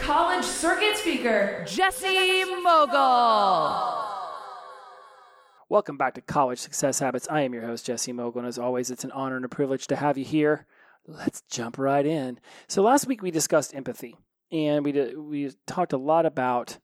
college 0.00 0.44
circuit 0.44 0.96
speaker, 0.96 1.64
Jesse 1.66 2.44
Mogul. 2.62 4.04
Welcome 5.68 5.98
back 5.98 6.14
to 6.14 6.20
College 6.22 6.58
Success 6.58 6.98
Habits. 6.98 7.28
I 7.30 7.42
am 7.42 7.52
your 7.52 7.66
host, 7.66 7.86
Jesse 7.86 8.12
Mogul, 8.12 8.40
and 8.40 8.48
as 8.48 8.58
always, 8.58 8.90
it's 8.90 9.04
an 9.04 9.10
honor 9.12 9.36
and 9.36 9.44
a 9.44 9.48
privilege 9.48 9.86
to 9.88 9.96
have 9.96 10.16
you 10.16 10.24
here. 10.24 10.66
Let's 11.06 11.42
jump 11.50 11.78
right 11.78 12.06
in. 12.06 12.40
So, 12.68 12.82
last 12.82 13.06
week 13.06 13.22
we 13.22 13.30
discussed 13.30 13.74
empathy, 13.74 14.16
and 14.50 14.84
we 14.84 14.92
did, 14.92 15.18
we 15.18 15.52
talked 15.66 15.92
a 15.92 15.98
lot 15.98 16.26
about 16.26 16.78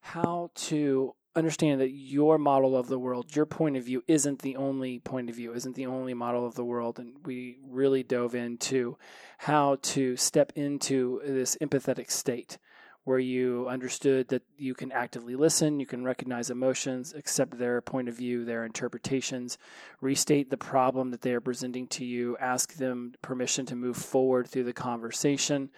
how 0.00 0.50
to 0.54 1.14
understand 1.34 1.80
that 1.80 1.90
your 1.90 2.38
model 2.38 2.76
of 2.76 2.88
the 2.88 2.98
world, 2.98 3.34
your 3.34 3.46
point 3.46 3.76
of 3.76 3.84
view, 3.84 4.02
isn't 4.06 4.40
the 4.40 4.56
only 4.56 4.98
point 4.98 5.30
of 5.30 5.36
view, 5.36 5.54
isn't 5.54 5.76
the 5.76 5.86
only 5.86 6.14
model 6.14 6.46
of 6.46 6.54
the 6.54 6.64
world. 6.64 6.98
And 6.98 7.14
we 7.24 7.58
really 7.66 8.02
dove 8.02 8.34
into 8.34 8.96
how 9.38 9.78
to 9.82 10.16
step 10.16 10.52
into 10.54 11.20
this 11.24 11.56
empathetic 11.60 12.10
state 12.10 12.58
where 13.04 13.18
you 13.18 13.66
understood 13.68 14.28
that 14.28 14.42
you 14.56 14.74
can 14.74 14.92
actively 14.92 15.34
listen, 15.34 15.80
you 15.80 15.86
can 15.86 16.04
recognize 16.04 16.50
emotions, 16.50 17.12
accept 17.14 17.58
their 17.58 17.80
point 17.80 18.08
of 18.08 18.16
view, 18.16 18.44
their 18.44 18.64
interpretations, 18.64 19.58
restate 20.00 20.50
the 20.50 20.56
problem 20.56 21.10
that 21.10 21.22
they 21.22 21.32
are 21.32 21.40
presenting 21.40 21.88
to 21.88 22.04
you, 22.04 22.36
ask 22.38 22.74
them 22.74 23.12
permission 23.20 23.66
to 23.66 23.74
move 23.74 23.96
forward 23.96 24.46
through 24.46 24.62
the 24.62 24.72
conversation. 24.72 25.68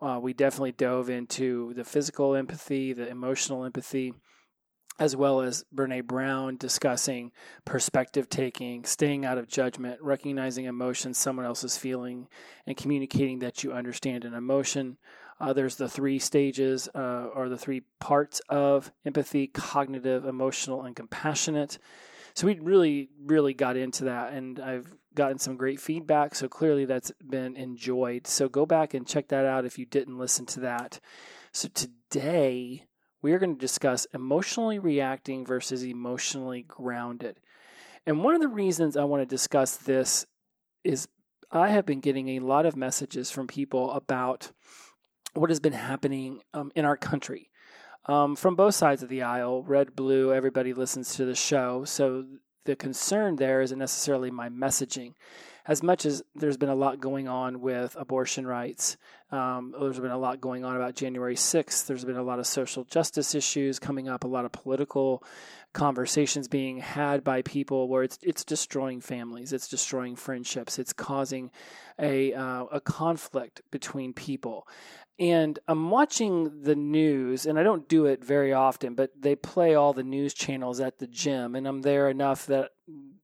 Uh, 0.00 0.18
we 0.20 0.32
definitely 0.32 0.72
dove 0.72 1.08
into 1.08 1.72
the 1.74 1.84
physical 1.84 2.34
empathy, 2.34 2.92
the 2.92 3.08
emotional 3.08 3.64
empathy, 3.64 4.12
as 4.98 5.16
well 5.16 5.40
as 5.40 5.64
Brene 5.74 6.06
Brown 6.06 6.56
discussing 6.56 7.32
perspective 7.64 8.28
taking, 8.28 8.84
staying 8.84 9.24
out 9.24 9.38
of 9.38 9.48
judgment, 9.48 10.00
recognizing 10.02 10.66
emotions 10.66 11.18
someone 11.18 11.46
else 11.46 11.64
is 11.64 11.76
feeling, 11.76 12.28
and 12.66 12.76
communicating 12.76 13.38
that 13.40 13.64
you 13.64 13.72
understand 13.72 14.24
an 14.24 14.34
emotion. 14.34 14.98
Uh, 15.40 15.52
there's 15.52 15.76
the 15.76 15.88
three 15.88 16.18
stages 16.18 16.88
uh, 16.94 17.26
or 17.34 17.48
the 17.48 17.58
three 17.58 17.82
parts 17.98 18.40
of 18.48 18.92
empathy 19.04 19.46
cognitive, 19.48 20.24
emotional, 20.24 20.82
and 20.82 20.94
compassionate. 20.94 21.78
So 22.34 22.46
we 22.46 22.58
really, 22.60 23.10
really 23.24 23.54
got 23.54 23.76
into 23.76 24.04
that, 24.04 24.32
and 24.32 24.60
I've 24.60 24.94
gotten 25.14 25.38
some 25.38 25.56
great 25.56 25.80
feedback. 25.80 26.34
So 26.34 26.48
clearly 26.48 26.84
that's 26.84 27.12
been 27.28 27.56
enjoyed. 27.56 28.26
So 28.26 28.48
go 28.48 28.66
back 28.66 28.94
and 28.94 29.06
check 29.06 29.28
that 29.28 29.44
out 29.44 29.64
if 29.64 29.78
you 29.78 29.86
didn't 29.86 30.18
listen 30.18 30.46
to 30.46 30.60
that. 30.60 31.00
So 31.52 31.68
today, 31.68 32.86
we 33.22 33.32
are 33.32 33.38
going 33.38 33.54
to 33.54 33.60
discuss 33.60 34.06
emotionally 34.12 34.78
reacting 34.78 35.46
versus 35.46 35.84
emotionally 35.84 36.62
grounded. 36.62 37.38
And 38.04 38.22
one 38.22 38.34
of 38.34 38.40
the 38.40 38.48
reasons 38.48 38.96
I 38.96 39.04
want 39.04 39.22
to 39.22 39.26
discuss 39.26 39.76
this 39.76 40.26
is 40.82 41.08
I 41.50 41.68
have 41.68 41.86
been 41.86 42.00
getting 42.00 42.30
a 42.30 42.40
lot 42.40 42.66
of 42.66 42.76
messages 42.76 43.30
from 43.30 43.46
people 43.46 43.92
about 43.92 44.50
what 45.34 45.50
has 45.50 45.60
been 45.60 45.72
happening 45.72 46.40
um, 46.52 46.72
in 46.74 46.84
our 46.84 46.96
country. 46.96 47.50
Um, 48.06 48.34
from 48.34 48.56
both 48.56 48.74
sides 48.74 49.04
of 49.04 49.08
the 49.08 49.22
aisle, 49.22 49.62
red, 49.62 49.94
blue, 49.94 50.32
everybody 50.32 50.74
listens 50.74 51.14
to 51.14 51.24
the 51.24 51.36
show. 51.36 51.84
So 51.84 52.24
the 52.64 52.74
concern 52.74 53.36
there 53.36 53.60
isn't 53.60 53.78
necessarily 53.78 54.30
my 54.30 54.48
messaging. 54.48 55.14
As 55.66 55.82
much 55.82 56.06
as 56.06 56.22
there's 56.34 56.56
been 56.56 56.68
a 56.68 56.74
lot 56.74 57.00
going 57.00 57.28
on 57.28 57.60
with 57.60 57.94
abortion 57.98 58.46
rights, 58.46 58.96
um, 59.30 59.74
there's 59.78 60.00
been 60.00 60.10
a 60.10 60.18
lot 60.18 60.40
going 60.40 60.64
on 60.64 60.76
about 60.76 60.96
January 60.96 61.36
6th. 61.36 61.86
There's 61.86 62.04
been 62.04 62.16
a 62.16 62.22
lot 62.22 62.38
of 62.38 62.46
social 62.46 62.84
justice 62.84 63.34
issues 63.34 63.78
coming 63.78 64.08
up, 64.08 64.24
a 64.24 64.28
lot 64.28 64.44
of 64.44 64.52
political 64.52 65.22
conversations 65.72 66.48
being 66.48 66.78
had 66.78 67.24
by 67.24 67.42
people 67.42 67.88
where 67.88 68.02
it's 68.02 68.18
it's 68.22 68.44
destroying 68.44 69.00
families, 69.00 69.52
it's 69.52 69.68
destroying 69.68 70.16
friendships, 70.16 70.78
it's 70.78 70.92
causing 70.92 71.50
a 71.98 72.34
uh, 72.34 72.64
a 72.64 72.80
conflict 72.80 73.62
between 73.70 74.12
people. 74.12 74.66
And 75.18 75.58
I'm 75.68 75.90
watching 75.90 76.62
the 76.62 76.74
news, 76.74 77.46
and 77.46 77.58
I 77.58 77.62
don't 77.62 77.88
do 77.88 78.06
it 78.06 78.24
very 78.24 78.52
often, 78.52 78.94
but 78.94 79.10
they 79.20 79.36
play 79.36 79.74
all 79.74 79.92
the 79.92 80.02
news 80.02 80.34
channels 80.34 80.80
at 80.80 80.98
the 80.98 81.06
gym, 81.06 81.54
and 81.54 81.66
I'm 81.66 81.82
there 81.82 82.08
enough 82.08 82.46
that 82.46 82.72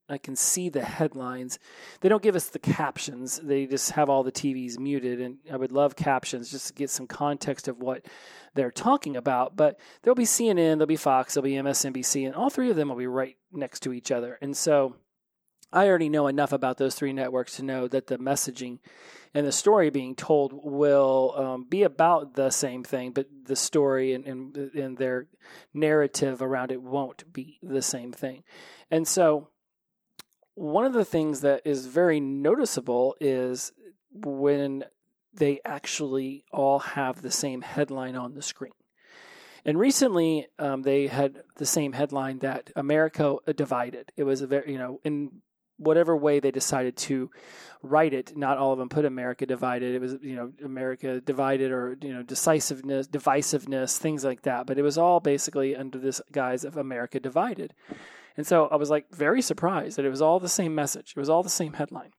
I 0.08 0.18
can 0.18 0.36
see 0.36 0.68
the 0.68 0.82
headlines. 0.82 1.58
They 2.00 2.08
don't 2.08 2.22
give 2.22 2.36
us 2.36 2.48
the 2.48 2.58
captions, 2.58 3.38
they 3.38 3.66
just 3.66 3.92
have 3.92 4.08
all 4.08 4.22
the 4.22 4.32
TVs 4.32 4.78
muted. 4.78 5.20
And 5.20 5.38
I 5.50 5.56
would 5.56 5.72
love 5.72 5.96
captions 5.96 6.50
just 6.50 6.68
to 6.68 6.72
get 6.74 6.90
some 6.90 7.06
context 7.06 7.68
of 7.68 7.78
what 7.78 8.06
they're 8.54 8.70
talking 8.70 9.16
about. 9.16 9.56
But 9.56 9.78
there'll 10.02 10.14
be 10.14 10.24
CNN, 10.24 10.78
there'll 10.78 10.86
be 10.86 10.96
Fox, 10.96 11.34
there'll 11.34 11.44
be 11.44 11.52
MSNBC, 11.52 12.26
and 12.26 12.34
all 12.34 12.50
three 12.50 12.70
of 12.70 12.76
them 12.76 12.88
will 12.88 12.96
be 12.96 13.06
right 13.06 13.36
next 13.52 13.80
to 13.80 13.92
each 13.92 14.10
other. 14.10 14.38
And 14.40 14.56
so 14.56 14.96
I 15.72 15.88
already 15.88 16.08
know 16.08 16.28
enough 16.28 16.52
about 16.52 16.78
those 16.78 16.94
three 16.94 17.12
networks 17.12 17.56
to 17.56 17.62
know 17.62 17.88
that 17.88 18.06
the 18.06 18.18
messaging 18.18 18.78
and 19.34 19.46
the 19.46 19.52
story 19.52 19.90
being 19.90 20.14
told 20.14 20.52
will 20.54 21.34
um, 21.36 21.66
be 21.68 21.82
about 21.82 22.34
the 22.34 22.50
same 22.50 22.82
thing, 22.82 23.12
but 23.12 23.26
the 23.44 23.56
story 23.56 24.14
and, 24.14 24.26
and, 24.26 24.56
and 24.56 24.96
their 24.96 25.26
narrative 25.74 26.40
around 26.40 26.72
it 26.72 26.82
won't 26.82 27.30
be 27.32 27.58
the 27.62 27.82
same 27.82 28.12
thing. 28.12 28.42
And 28.90 29.06
so, 29.06 29.48
one 30.58 30.84
of 30.84 30.92
the 30.92 31.04
things 31.04 31.42
that 31.42 31.62
is 31.64 31.86
very 31.86 32.18
noticeable 32.18 33.14
is 33.20 33.72
when 34.12 34.84
they 35.32 35.60
actually 35.64 36.44
all 36.52 36.80
have 36.80 37.22
the 37.22 37.30
same 37.30 37.62
headline 37.62 38.16
on 38.16 38.34
the 38.34 38.42
screen. 38.42 38.72
And 39.64 39.78
recently, 39.78 40.48
um, 40.58 40.82
they 40.82 41.06
had 41.06 41.42
the 41.56 41.66
same 41.66 41.92
headline 41.92 42.40
that 42.40 42.70
America 42.74 43.36
divided. 43.54 44.10
It 44.16 44.24
was 44.24 44.42
a 44.42 44.48
very, 44.48 44.72
you 44.72 44.78
know, 44.78 45.00
in 45.04 45.42
whatever 45.76 46.16
way 46.16 46.40
they 46.40 46.50
decided 46.50 46.96
to 46.96 47.30
write 47.82 48.12
it, 48.12 48.36
not 48.36 48.58
all 48.58 48.72
of 48.72 48.80
them 48.80 48.88
put 48.88 49.04
America 49.04 49.46
divided. 49.46 49.94
It 49.94 50.00
was, 50.00 50.16
you 50.22 50.34
know, 50.34 50.52
America 50.64 51.20
divided 51.20 51.70
or, 51.70 51.96
you 52.02 52.12
know, 52.12 52.24
decisiveness, 52.24 53.06
divisiveness, 53.06 53.96
things 53.96 54.24
like 54.24 54.42
that. 54.42 54.66
But 54.66 54.76
it 54.76 54.82
was 54.82 54.98
all 54.98 55.20
basically 55.20 55.76
under 55.76 55.98
this 55.98 56.20
guise 56.32 56.64
of 56.64 56.76
America 56.76 57.20
divided. 57.20 57.74
And 58.38 58.46
so 58.46 58.68
I 58.68 58.76
was 58.76 58.88
like 58.88 59.06
very 59.10 59.42
surprised 59.42 59.98
that 59.98 60.04
it 60.04 60.10
was 60.10 60.22
all 60.22 60.38
the 60.38 60.48
same 60.48 60.72
message. 60.72 61.12
It 61.14 61.20
was 61.20 61.28
all 61.28 61.42
the 61.42 61.48
same 61.48 61.72
headline. 61.72 62.12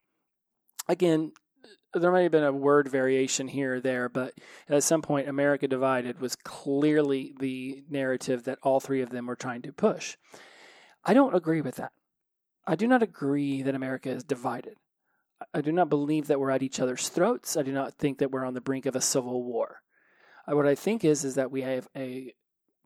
Again, 0.89 1.31
there 1.93 2.11
may 2.11 2.23
have 2.23 2.31
been 2.31 2.43
a 2.43 2.51
word 2.51 2.89
variation 2.89 3.47
here 3.47 3.75
or 3.75 3.79
there, 3.79 4.09
but 4.09 4.33
at 4.67 4.83
some 4.83 5.01
point, 5.01 5.29
America 5.29 5.65
Divided 5.65 6.19
was 6.19 6.35
clearly 6.35 7.33
the 7.39 7.85
narrative 7.89 8.43
that 8.43 8.59
all 8.61 8.81
three 8.81 9.01
of 9.01 9.11
them 9.11 9.27
were 9.27 9.37
trying 9.37 9.61
to 9.61 9.71
push. 9.71 10.17
I 11.05 11.13
don't 11.13 11.35
agree 11.35 11.61
with 11.61 11.75
that. 11.77 11.93
I 12.67 12.75
do 12.75 12.85
not 12.85 13.01
agree 13.01 13.61
that 13.61 13.73
America 13.73 14.09
is 14.09 14.23
divided. 14.25 14.75
I 15.53 15.61
do 15.61 15.71
not 15.71 15.89
believe 15.89 16.27
that 16.27 16.39
we're 16.39 16.51
at 16.51 16.61
each 16.61 16.81
other's 16.81 17.07
throats. 17.07 17.55
I 17.55 17.63
do 17.63 17.71
not 17.71 17.93
think 17.93 18.17
that 18.17 18.29
we're 18.29 18.45
on 18.45 18.55
the 18.55 18.61
brink 18.61 18.85
of 18.85 18.95
a 18.95 19.01
civil 19.01 19.41
war. 19.41 19.81
What 20.45 20.67
I 20.67 20.75
think 20.75 21.05
is 21.05 21.23
is 21.23 21.35
that 21.35 21.49
we 21.49 21.61
have 21.61 21.87
a 21.95 22.33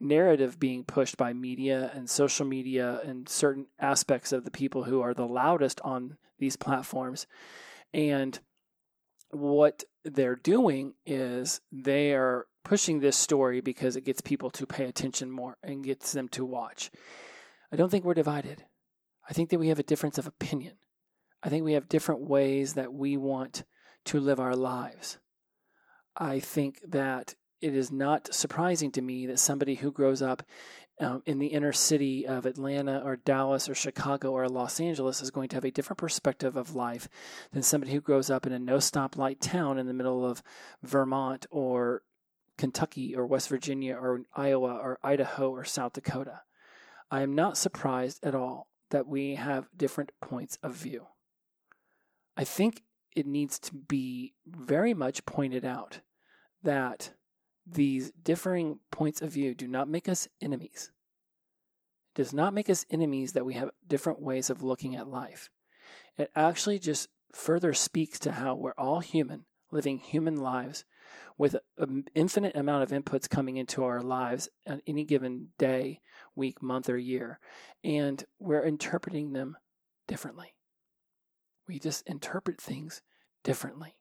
narrative 0.03 0.59
being 0.59 0.84
pushed 0.84 1.18
by 1.18 1.34
media 1.34 1.91
and 1.94 2.09
social 2.09 2.46
media 2.46 3.02
and 3.03 3.28
certain 3.28 3.68
aspects 3.80 4.31
of 4.31 4.44
the 4.44 4.52
people 4.52 4.84
who 4.84 5.02
are 5.02 5.14
the 5.14 5.28
loudest 5.28 5.81
on 5.81 6.18
these 6.40 6.56
platforms. 6.56 7.25
And 7.94 8.40
what 9.31 9.84
they're 10.03 10.36
doing 10.36 10.94
is 11.06 11.62
they 11.72 12.13
are 12.13 12.47
pushing 12.63 13.00
this 13.00 13.18
story 13.18 13.62
because 13.62 13.96
it 13.96 14.06
gets 14.06 14.22
people 14.22 14.50
to 14.52 14.66
pay 14.66 14.86
attention 14.86 15.31
more 15.31 15.57
and 15.63 15.83
gets 15.83 16.12
them 16.12 16.27
to 16.30 16.45
watch. 16.45 16.92
I 17.72 17.75
don't 17.75 17.89
think 17.89 18.06
we're 18.06 18.13
divided. 18.13 18.66
I 19.27 19.33
think 19.33 19.50
that 19.50 19.60
we 19.60 19.69
have 19.69 19.80
a 19.80 19.83
difference 19.83 20.18
of 20.18 20.27
opinion. 20.27 20.74
I 21.42 21.50
think 21.50 21.66
we 21.66 21.74
have 21.74 21.89
different 21.89 22.22
ways 22.22 22.74
that 22.74 22.94
we 22.94 23.18
want 23.18 23.63
to 24.06 24.19
live 24.19 24.39
our 24.39 24.56
lives. 24.56 25.18
I 26.16 26.39
think 26.39 26.80
that 26.88 27.36
it 27.63 27.74
is 27.74 27.92
not 27.94 28.33
surprising 28.33 28.92
to 28.92 29.01
me 29.01 29.25
that 29.25 29.39
somebody 29.39 29.75
who 29.75 29.89
grows 29.89 30.21
up 30.21 30.44
um, 31.00 31.24
in 31.25 31.39
the 31.39 31.48
inner 31.48 31.71
city 31.71 32.27
of 32.27 32.45
Atlanta 32.45 33.01
or 33.04 33.15
Dallas 33.15 33.69
or 33.69 33.74
Chicago 33.74 34.31
or 34.31 34.50
Los 34.50 34.81
Angeles 34.81 35.21
is 35.21 35.31
going 35.31 35.48
to 35.48 35.56
have 35.56 35.63
a 35.63 35.71
different 35.71 35.98
perspective 35.98 36.57
of 36.57 36.75
life 36.75 37.07
than 37.54 37.63
somebody 37.63 37.94
who 37.94 38.01
grows 38.01 38.30
up 38.30 38.45
in 38.45 38.51
a 38.51 38.60
no 38.60 38.77
stoplight 38.77 39.39
town 39.39 39.80
in 39.80 39.88
the 39.88 39.94
middle 39.94 40.25
of 40.25 40.44
Vermont 40.83 41.45
or 41.50 42.04
Kentucky 42.57 43.15
or 43.15 43.25
West 43.25 43.48
Virginia 43.48 43.95
or 43.95 44.24
Iowa 44.36 44.75
or 44.75 45.00
Idaho 45.01 45.50
or 45.50 45.63
South 45.63 45.94
Dakota. 45.94 46.42
I 47.10 47.21
am 47.21 47.33
not 47.33 47.57
surprised 47.57 48.25
at 48.25 48.36
all 48.36 48.68
that 48.89 49.07
we 49.07 49.36
have 49.36 49.69
different 49.75 50.12
points 50.21 50.57
of 50.62 50.75
view. 50.75 51.07
I 52.36 52.44
think 52.44 52.83
it 53.15 53.25
needs 53.25 53.57
to 53.60 53.74
be 53.74 54.33
very 54.45 54.94
much 54.94 55.25
pointed 55.25 55.63
out 55.63 56.01
that 56.62 57.13
these 57.65 58.12
differing 58.12 58.80
points 58.92 59.21
of 59.21 59.31
view 59.31 59.54
do 59.56 59.68
not 59.68 59.88
make 59.88 60.10
us 60.10 60.27
enemies. 60.42 60.92
It 62.15 62.18
does 62.18 62.33
not 62.33 62.54
make 62.54 62.69
us 62.69 62.86
enemies 62.89 63.33
that 63.33 63.45
we 63.45 63.54
have 63.56 63.71
different 63.88 64.21
ways 64.21 64.50
of 64.50 64.63
looking 64.63 64.95
at 64.95 65.07
life. 65.07 65.50
It 66.18 66.31
actually 66.36 66.80
just 66.80 67.10
further 67.31 67.74
speaks 67.74 68.19
to 68.19 68.33
how 68.33 68.56
we're 68.56 68.74
all 68.77 69.00
human, 69.00 69.45
living 69.71 69.98
human 69.98 70.38
lives 70.38 70.86
with 71.38 71.56
an 71.77 72.06
infinite 72.13 72.56
amount 72.56 72.83
of 72.83 73.04
inputs 73.04 73.30
coming 73.30 73.57
into 73.57 73.83
our 73.83 74.01
lives 74.01 74.50
on 74.68 74.81
any 74.86 75.04
given 75.04 75.50
day, 75.57 76.01
week, 76.36 76.62
month, 76.62 76.89
or 76.89 76.98
year. 76.98 77.39
And 77.83 78.24
we're 78.39 78.63
interpreting 78.63 79.33
them 79.33 79.57
differently. 80.07 80.54
We 81.68 81.80
just 81.80 82.07
interpret 82.07 82.62
things 82.62 83.01
differently. 83.44 83.95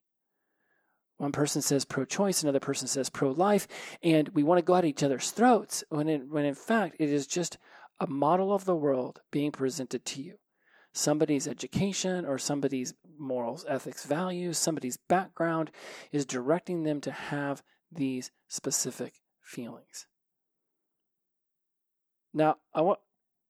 One 1.22 1.30
person 1.30 1.62
says 1.62 1.84
pro 1.84 2.04
choice, 2.04 2.42
another 2.42 2.58
person 2.58 2.88
says 2.88 3.08
pro 3.08 3.30
life, 3.30 3.68
and 4.02 4.28
we 4.30 4.42
want 4.42 4.58
to 4.58 4.64
go 4.64 4.74
at 4.74 4.84
each 4.84 5.04
other's 5.04 5.30
throats 5.30 5.84
when 5.88 6.08
in, 6.08 6.28
when 6.30 6.44
in 6.44 6.56
fact 6.56 6.96
it 6.98 7.08
is 7.08 7.28
just 7.28 7.58
a 8.00 8.08
model 8.08 8.52
of 8.52 8.64
the 8.64 8.74
world 8.74 9.20
being 9.30 9.52
presented 9.52 10.04
to 10.04 10.20
you. 10.20 10.34
Somebody's 10.92 11.46
education 11.46 12.26
or 12.26 12.38
somebody's 12.38 12.94
morals, 13.20 13.64
ethics, 13.68 14.04
values, 14.04 14.58
somebody's 14.58 14.96
background 14.96 15.70
is 16.10 16.26
directing 16.26 16.82
them 16.82 17.00
to 17.02 17.12
have 17.12 17.62
these 17.92 18.32
specific 18.48 19.20
feelings. 19.40 20.08
Now, 22.34 22.56
I 22.74 22.80
want 22.80 22.98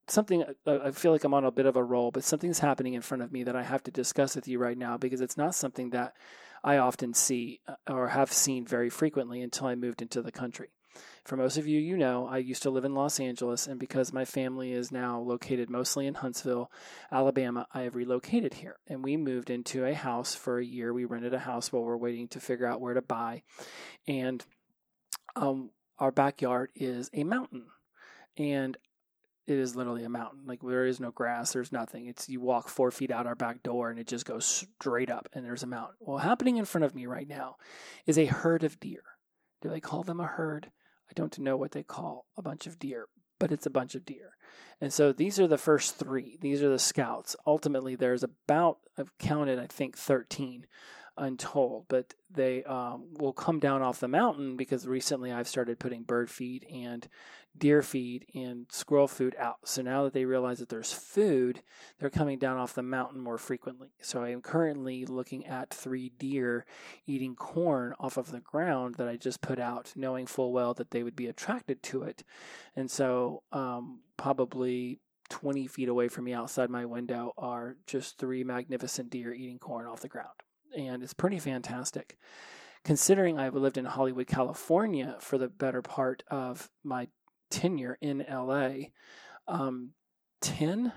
something 0.08 0.44
I 0.66 0.90
feel 0.90 1.12
like 1.12 1.24
I'm 1.24 1.32
on 1.32 1.46
a 1.46 1.50
bit 1.50 1.64
of 1.64 1.76
a 1.76 1.82
roll, 1.82 2.10
but 2.10 2.22
something's 2.22 2.58
happening 2.58 2.92
in 2.92 3.00
front 3.00 3.22
of 3.22 3.32
me 3.32 3.44
that 3.44 3.56
I 3.56 3.62
have 3.62 3.82
to 3.84 3.90
discuss 3.90 4.36
with 4.36 4.46
you 4.46 4.58
right 4.58 4.76
now 4.76 4.98
because 4.98 5.22
it's 5.22 5.38
not 5.38 5.54
something 5.54 5.88
that 5.90 6.12
I 6.64 6.76
often 6.78 7.14
see 7.14 7.60
uh, 7.66 7.74
or 7.88 8.08
have 8.08 8.32
seen 8.32 8.66
very 8.66 8.90
frequently 8.90 9.40
until 9.40 9.66
I 9.66 9.74
moved 9.74 10.02
into 10.02 10.22
the 10.22 10.32
country. 10.32 10.68
For 11.24 11.36
most 11.36 11.56
of 11.56 11.68
you, 11.68 11.78
you 11.78 11.96
know, 11.96 12.26
I 12.26 12.38
used 12.38 12.62
to 12.64 12.70
live 12.70 12.84
in 12.84 12.94
Los 12.94 13.20
Angeles, 13.20 13.66
and 13.66 13.78
because 13.78 14.12
my 14.12 14.24
family 14.24 14.72
is 14.72 14.90
now 14.90 15.20
located 15.20 15.70
mostly 15.70 16.06
in 16.06 16.14
Huntsville, 16.14 16.70
Alabama, 17.10 17.66
I 17.72 17.82
have 17.82 17.94
relocated 17.94 18.54
here. 18.54 18.76
And 18.88 19.04
we 19.04 19.16
moved 19.16 19.48
into 19.48 19.84
a 19.84 19.94
house 19.94 20.34
for 20.34 20.58
a 20.58 20.64
year. 20.64 20.92
We 20.92 21.04
rented 21.04 21.32
a 21.32 21.38
house 21.38 21.72
while 21.72 21.84
we're 21.84 21.96
waiting 21.96 22.26
to 22.28 22.40
figure 22.40 22.66
out 22.66 22.80
where 22.80 22.94
to 22.94 23.02
buy. 23.02 23.42
And 24.08 24.44
um, 25.36 25.70
our 25.98 26.10
backyard 26.10 26.70
is 26.74 27.08
a 27.12 27.22
mountain. 27.22 27.66
And 28.36 28.76
it 29.46 29.58
is 29.58 29.74
literally 29.74 30.04
a 30.04 30.08
mountain. 30.08 30.40
Like 30.46 30.60
there 30.62 30.86
is 30.86 31.00
no 31.00 31.10
grass, 31.10 31.52
there's 31.52 31.72
nothing. 31.72 32.06
It's 32.06 32.28
you 32.28 32.40
walk 32.40 32.68
four 32.68 32.90
feet 32.90 33.10
out 33.10 33.26
our 33.26 33.34
back 33.34 33.62
door 33.62 33.90
and 33.90 33.98
it 33.98 34.06
just 34.06 34.24
goes 34.24 34.46
straight 34.46 35.10
up 35.10 35.28
and 35.32 35.44
there's 35.44 35.62
a 35.62 35.66
mountain. 35.66 35.96
Well, 36.00 36.18
happening 36.18 36.56
in 36.56 36.64
front 36.64 36.84
of 36.84 36.94
me 36.94 37.06
right 37.06 37.28
now 37.28 37.56
is 38.06 38.18
a 38.18 38.26
herd 38.26 38.64
of 38.64 38.78
deer. 38.78 39.02
Do 39.60 39.68
they 39.68 39.80
call 39.80 40.02
them 40.02 40.20
a 40.20 40.26
herd? 40.26 40.70
I 41.08 41.12
don't 41.14 41.38
know 41.38 41.56
what 41.56 41.72
they 41.72 41.82
call 41.82 42.26
a 42.36 42.42
bunch 42.42 42.66
of 42.66 42.78
deer, 42.78 43.06
but 43.38 43.52
it's 43.52 43.66
a 43.66 43.70
bunch 43.70 43.94
of 43.94 44.04
deer. 44.04 44.30
And 44.80 44.92
so 44.92 45.12
these 45.12 45.38
are 45.38 45.46
the 45.46 45.58
first 45.58 45.96
three. 45.96 46.38
These 46.40 46.62
are 46.62 46.68
the 46.68 46.78
scouts. 46.78 47.36
Ultimately, 47.46 47.94
there's 47.94 48.22
about, 48.22 48.78
I've 48.98 49.16
counted, 49.18 49.58
I 49.58 49.66
think, 49.66 49.96
13 49.96 50.66
untold, 51.16 51.86
but 51.88 52.14
they 52.30 52.64
um, 52.64 53.04
will 53.18 53.32
come 53.32 53.58
down 53.58 53.82
off 53.82 54.00
the 54.00 54.08
mountain 54.08 54.56
because 54.56 54.86
recently 54.86 55.32
I've 55.32 55.48
started 55.48 55.78
putting 55.78 56.02
bird 56.02 56.30
feed 56.30 56.66
and 56.72 57.06
deer 57.56 57.82
feed 57.82 58.26
and 58.34 58.66
squirrel 58.70 59.08
food 59.08 59.36
out. 59.38 59.58
So 59.64 59.82
now 59.82 60.04
that 60.04 60.14
they 60.14 60.24
realize 60.24 60.58
that 60.58 60.68
there's 60.68 60.92
food, 60.92 61.62
they're 61.98 62.10
coming 62.10 62.38
down 62.38 62.56
off 62.56 62.74
the 62.74 62.82
mountain 62.82 63.20
more 63.20 63.38
frequently. 63.38 63.90
So 64.00 64.22
I 64.22 64.30
am 64.30 64.40
currently 64.40 65.04
looking 65.04 65.46
at 65.46 65.70
three 65.70 66.12
deer 66.18 66.64
eating 67.06 67.34
corn 67.34 67.94
off 68.00 68.16
of 68.16 68.30
the 68.30 68.40
ground 68.40 68.94
that 68.96 69.08
I 69.08 69.16
just 69.16 69.40
put 69.42 69.58
out, 69.58 69.92
knowing 69.94 70.26
full 70.26 70.52
well 70.52 70.74
that 70.74 70.90
they 70.90 71.02
would 71.02 71.16
be 71.16 71.26
attracted 71.26 71.82
to 71.84 72.02
it. 72.02 72.24
And 72.74 72.90
so 72.90 73.42
um, 73.52 74.00
probably 74.16 75.00
20 75.28 75.66
feet 75.66 75.88
away 75.88 76.08
from 76.08 76.24
me 76.24 76.32
outside 76.32 76.70
my 76.70 76.84
window 76.84 77.32
are 77.36 77.76
just 77.86 78.18
three 78.18 78.44
magnificent 78.44 79.10
deer 79.10 79.32
eating 79.32 79.58
corn 79.58 79.86
off 79.86 80.00
the 80.00 80.08
ground. 80.08 80.28
And 80.76 81.02
it's 81.02 81.14
pretty 81.14 81.38
fantastic 81.38 82.16
considering 82.84 83.38
I've 83.38 83.54
lived 83.54 83.78
in 83.78 83.84
Hollywood, 83.84 84.26
California 84.26 85.16
for 85.20 85.38
the 85.38 85.48
better 85.48 85.82
part 85.82 86.22
of 86.28 86.70
my 86.82 87.08
tenure 87.50 87.98
in 88.00 88.24
LA, 88.28 88.88
um, 89.46 89.92
10, 90.40 90.92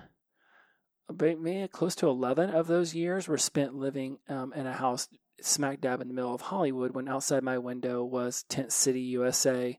maybe 1.18 1.68
close 1.68 1.94
to 1.96 2.08
11 2.08 2.50
of 2.50 2.66
those 2.66 2.94
years 2.94 3.28
were 3.28 3.38
spent 3.38 3.74
living 3.74 4.18
um, 4.28 4.52
in 4.52 4.66
a 4.66 4.72
house 4.72 5.08
smack 5.40 5.80
dab 5.80 6.00
in 6.00 6.08
the 6.08 6.14
middle 6.14 6.34
of 6.34 6.40
Hollywood 6.40 6.94
when 6.94 7.08
outside 7.08 7.42
my 7.42 7.58
window 7.58 8.02
was 8.02 8.44
Tent 8.48 8.72
City, 8.72 9.00
USA. 9.00 9.78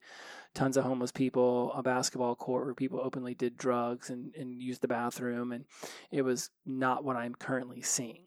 Tons 0.53 0.77
of 0.77 0.85
homeless 0.85 1.11
people, 1.11 1.71
a 1.73 1.83
basketball 1.83 2.35
court 2.35 2.65
where 2.65 2.73
people 2.73 2.99
openly 3.03 3.35
did 3.35 3.57
drugs 3.57 4.09
and, 4.09 4.33
and 4.35 4.61
used 4.61 4.81
the 4.81 4.87
bathroom. 4.87 5.51
And 5.51 5.65
it 6.09 6.23
was 6.23 6.49
not 6.65 7.03
what 7.03 7.15
I'm 7.15 7.35
currently 7.35 7.81
seeing. 7.81 8.26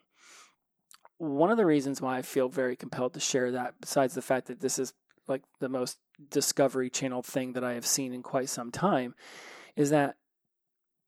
One 1.20 1.50
of 1.50 1.58
the 1.58 1.66
reasons 1.66 2.00
why 2.00 2.16
I 2.16 2.22
feel 2.22 2.48
very 2.48 2.76
compelled 2.76 3.12
to 3.12 3.20
share 3.20 3.50
that, 3.50 3.74
besides 3.78 4.14
the 4.14 4.22
fact 4.22 4.46
that 4.46 4.60
this 4.60 4.78
is 4.78 4.94
like 5.28 5.42
the 5.60 5.68
most 5.68 5.98
Discovery 6.30 6.88
Channel 6.88 7.22
thing 7.22 7.52
that 7.52 7.62
I 7.62 7.74
have 7.74 7.84
seen 7.84 8.14
in 8.14 8.22
quite 8.22 8.48
some 8.48 8.70
time 8.70 9.14
is 9.76 9.90
that 9.90 10.16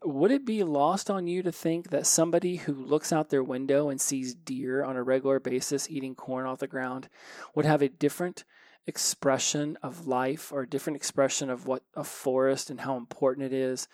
would 0.05 0.31
it 0.31 0.45
be 0.45 0.65
lost 0.65 1.11
on 1.11 1.27
you 1.27 1.43
to 1.43 1.51
think 1.51 1.89
that 1.89 2.07
somebody 2.07 2.57
who 2.57 2.75
looks 2.75 3.11
out 3.11 3.31
their 3.31 3.43
window 3.43 3.89
and 3.89 3.99
sees 3.99 4.35
deer 4.35 4.85
on 4.85 4.97
a 4.97 5.03
regular 5.03 5.41
basis 5.41 5.89
eating 5.89 6.15
corn 6.15 6.45
off 6.45 6.59
the 6.59 6.67
ground 6.67 7.09
would 7.55 7.65
have 7.65 7.81
a 7.81 7.89
different 7.89 8.45
expression 8.87 9.79
of 9.83 10.07
life 10.07 10.53
or 10.53 10.61
a 10.61 10.69
different 10.69 10.97
expression 10.97 11.49
of 11.49 11.67
what 11.67 11.85
a 11.95 12.05
forest 12.05 12.69
and 12.69 12.81
how 12.81 12.99
important 12.99 13.47
it 13.47 13.55
is, 13.55 13.89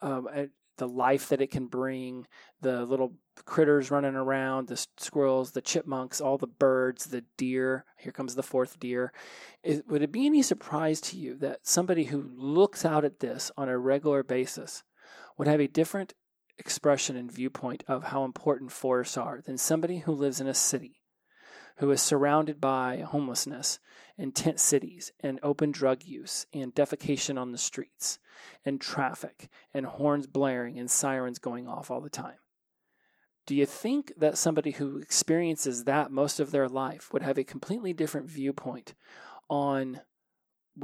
um, 0.00 0.28
the 0.76 0.88
life 0.88 1.30
that 1.30 1.40
it 1.40 1.50
can 1.50 1.66
bring, 1.66 2.24
the 2.60 2.84
little 2.84 3.14
critters 3.44 3.90
running 3.90 4.14
around, 4.14 4.68
the 4.68 4.86
squirrels, 4.96 5.52
the 5.52 5.60
chipmunks, 5.60 6.20
all 6.20 6.38
the 6.38 6.46
birds, 6.46 7.06
the 7.06 7.24
deer. 7.36 7.84
Here 7.98 8.12
comes 8.12 8.34
the 8.34 8.42
fourth 8.42 8.78
deer. 8.80 9.12
Is, 9.62 9.82
would 9.88 10.02
it 10.02 10.12
be 10.12 10.26
any 10.26 10.42
surprise 10.42 11.00
to 11.02 11.16
you 11.16 11.34
that 11.36 11.66
somebody 11.66 12.04
who 12.04 12.30
looks 12.34 12.84
out 12.84 13.04
at 13.04 13.20
this 13.20 13.50
on 13.56 13.68
a 13.68 13.78
regular 13.78 14.22
basis 14.22 14.82
would 15.36 15.48
have 15.48 15.60
a 15.60 15.68
different 15.68 16.14
expression 16.58 17.16
and 17.16 17.30
viewpoint 17.30 17.84
of 17.86 18.04
how 18.04 18.24
important 18.24 18.72
forests 18.72 19.16
are 19.16 19.40
than 19.40 19.58
somebody 19.58 19.98
who 19.98 20.12
lives 20.12 20.40
in 20.40 20.46
a 20.46 20.54
city? 20.54 21.02
Who 21.78 21.90
is 21.90 22.00
surrounded 22.00 22.58
by 22.58 23.04
homelessness 23.06 23.78
and 24.16 24.34
tent 24.34 24.60
cities 24.60 25.12
and 25.20 25.38
open 25.42 25.72
drug 25.72 26.04
use 26.04 26.46
and 26.54 26.74
defecation 26.74 27.38
on 27.38 27.52
the 27.52 27.58
streets 27.58 28.18
and 28.64 28.80
traffic 28.80 29.48
and 29.74 29.86
horns 29.86 30.26
blaring 30.26 30.78
and 30.78 30.90
sirens 30.90 31.38
going 31.38 31.68
off 31.68 31.90
all 31.90 32.00
the 32.00 32.10
time. 32.10 32.36
Do 33.46 33.54
you 33.54 33.66
think 33.66 34.12
that 34.16 34.36
somebody 34.36 34.72
who 34.72 34.98
experiences 34.98 35.84
that 35.84 36.10
most 36.10 36.40
of 36.40 36.50
their 36.50 36.68
life 36.68 37.12
would 37.12 37.22
have 37.22 37.38
a 37.38 37.44
completely 37.44 37.92
different 37.92 38.28
viewpoint 38.28 38.94
on 39.48 40.00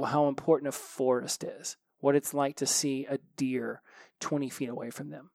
how 0.03 0.27
important 0.27 0.69
a 0.69 0.71
forest 0.71 1.43
is, 1.43 1.75
what 1.99 2.15
it's 2.15 2.33
like 2.33 2.55
to 2.57 2.65
see 2.65 3.05
a 3.05 3.19
deer 3.35 3.81
20 4.21 4.49
feet 4.49 4.69
away 4.69 4.89
from 4.89 5.09
them? 5.09 5.31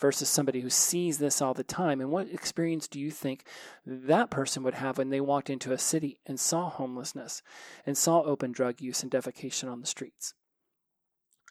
versus 0.00 0.28
somebody 0.28 0.60
who 0.60 0.70
sees 0.70 1.18
this 1.18 1.40
all 1.40 1.54
the 1.54 1.64
time? 1.64 2.00
And 2.00 2.10
what 2.10 2.28
experience 2.28 2.88
do 2.88 2.98
you 3.00 3.10
think 3.10 3.46
that 3.86 4.30
person 4.30 4.62
would 4.62 4.74
have 4.74 4.98
when 4.98 5.10
they 5.10 5.20
walked 5.20 5.50
into 5.50 5.72
a 5.72 5.78
city 5.78 6.20
and 6.26 6.38
saw 6.38 6.68
homelessness 6.68 7.42
and 7.86 7.96
saw 7.96 8.20
open 8.22 8.52
drug 8.52 8.80
use 8.80 9.02
and 9.02 9.10
defecation 9.10 9.70
on 9.70 9.80
the 9.80 9.86
streets? 9.86 10.34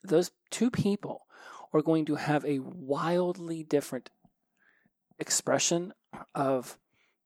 Those 0.03 0.31
two 0.51 0.69
people 0.69 1.25
are 1.73 1.81
going 1.81 2.05
to 2.05 2.15
have 2.15 2.45
a 2.45 2.59
wildly 2.59 3.63
different 3.63 4.09
expression 5.19 5.93
of 6.35 6.77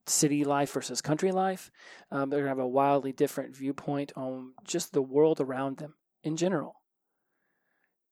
city 0.06 0.44
life 0.44 0.72
versus 0.72 1.02
country 1.02 1.32
life. 1.32 1.72
Um, 2.12 2.30
they're 2.30 2.40
going 2.40 2.46
to 2.46 2.52
have 2.52 2.60
a 2.60 2.68
wildly 2.68 3.12
different 3.12 3.56
viewpoint 3.56 4.12
on 4.16 4.54
just 4.64 4.94
the 4.94 5.02
world 5.02 5.42
around 5.42 5.78
them 5.78 5.96
in 6.24 6.38
general. 6.38 6.76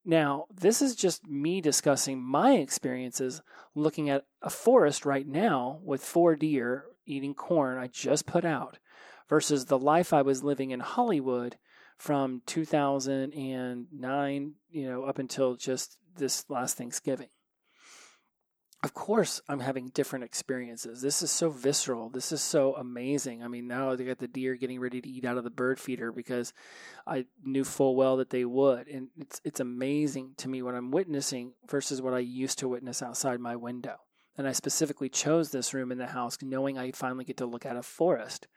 Now, 0.03 0.45
this 0.53 0.81
is 0.81 0.95
just 0.95 1.27
me 1.27 1.61
discussing 1.61 2.21
my 2.21 2.53
experiences 2.53 3.41
looking 3.73 4.09
at 4.09 4.25
a 4.41 4.49
forest 4.49 5.05
right 5.05 5.27
now 5.27 5.79
with 5.83 6.03
four 6.03 6.35
deer 6.35 6.85
eating 7.07 7.33
corn 7.33 7.77
I 7.77 7.87
just 7.87 8.27
put 8.27 8.45
out 8.45 8.79
versus 9.27 9.65
the 9.65 9.79
life 9.79 10.13
I 10.13 10.21
was 10.21 10.43
living 10.43 10.71
in 10.71 10.79
Hollywood 10.79 11.57
from 11.97 12.41
2009, 12.45 14.53
you 14.69 14.89
know, 14.89 15.03
up 15.03 15.17
until 15.17 15.55
just 15.55 15.97
this 16.17 16.45
last 16.49 16.77
Thanksgiving 16.77 17.29
of 18.85 18.93
course 18.93 19.41
I'm 19.49 19.61
having 19.61 19.89
different 19.89 20.25
experiences. 20.25 21.01
This 21.01 21.23
is 21.23 21.31
so 21.31 21.49
visceral. 21.49 22.09
This 22.09 22.31
is 22.31 22.41
so 22.41 22.75
amazing. 22.75 23.43
I 23.43 23.47
mean, 23.47 23.67
now 23.67 23.95
they 23.95 24.05
got 24.05 24.19
the 24.19 24.27
deer 24.27 24.55
getting 24.55 24.79
ready 24.79 25.01
to 25.01 25.09
eat 25.09 25.25
out 25.25 25.37
of 25.37 25.43
the 25.43 25.49
bird 25.49 25.79
feeder 25.79 26.11
because 26.11 26.53
I 27.07 27.25
knew 27.43 27.63
full 27.63 27.95
well 27.95 28.17
that 28.17 28.29
they 28.29 28.45
would. 28.45 28.87
And 28.87 29.09
it's 29.17 29.41
it's 29.43 29.59
amazing 29.59 30.35
to 30.37 30.47
me 30.47 30.61
what 30.61 30.75
I'm 30.75 30.91
witnessing 30.91 31.53
versus 31.67 32.01
what 32.01 32.13
I 32.13 32.19
used 32.19 32.59
to 32.59 32.69
witness 32.69 33.01
outside 33.01 33.39
my 33.39 33.55
window. 33.55 33.97
And 34.37 34.47
I 34.47 34.51
specifically 34.51 35.09
chose 35.09 35.51
this 35.51 35.73
room 35.73 35.91
in 35.91 35.97
the 35.97 36.07
house 36.07 36.37
knowing 36.41 36.77
I 36.77 36.91
finally 36.91 37.25
get 37.25 37.37
to 37.37 37.45
look 37.47 37.65
at 37.65 37.77
a 37.77 37.83
forest. 37.83 38.47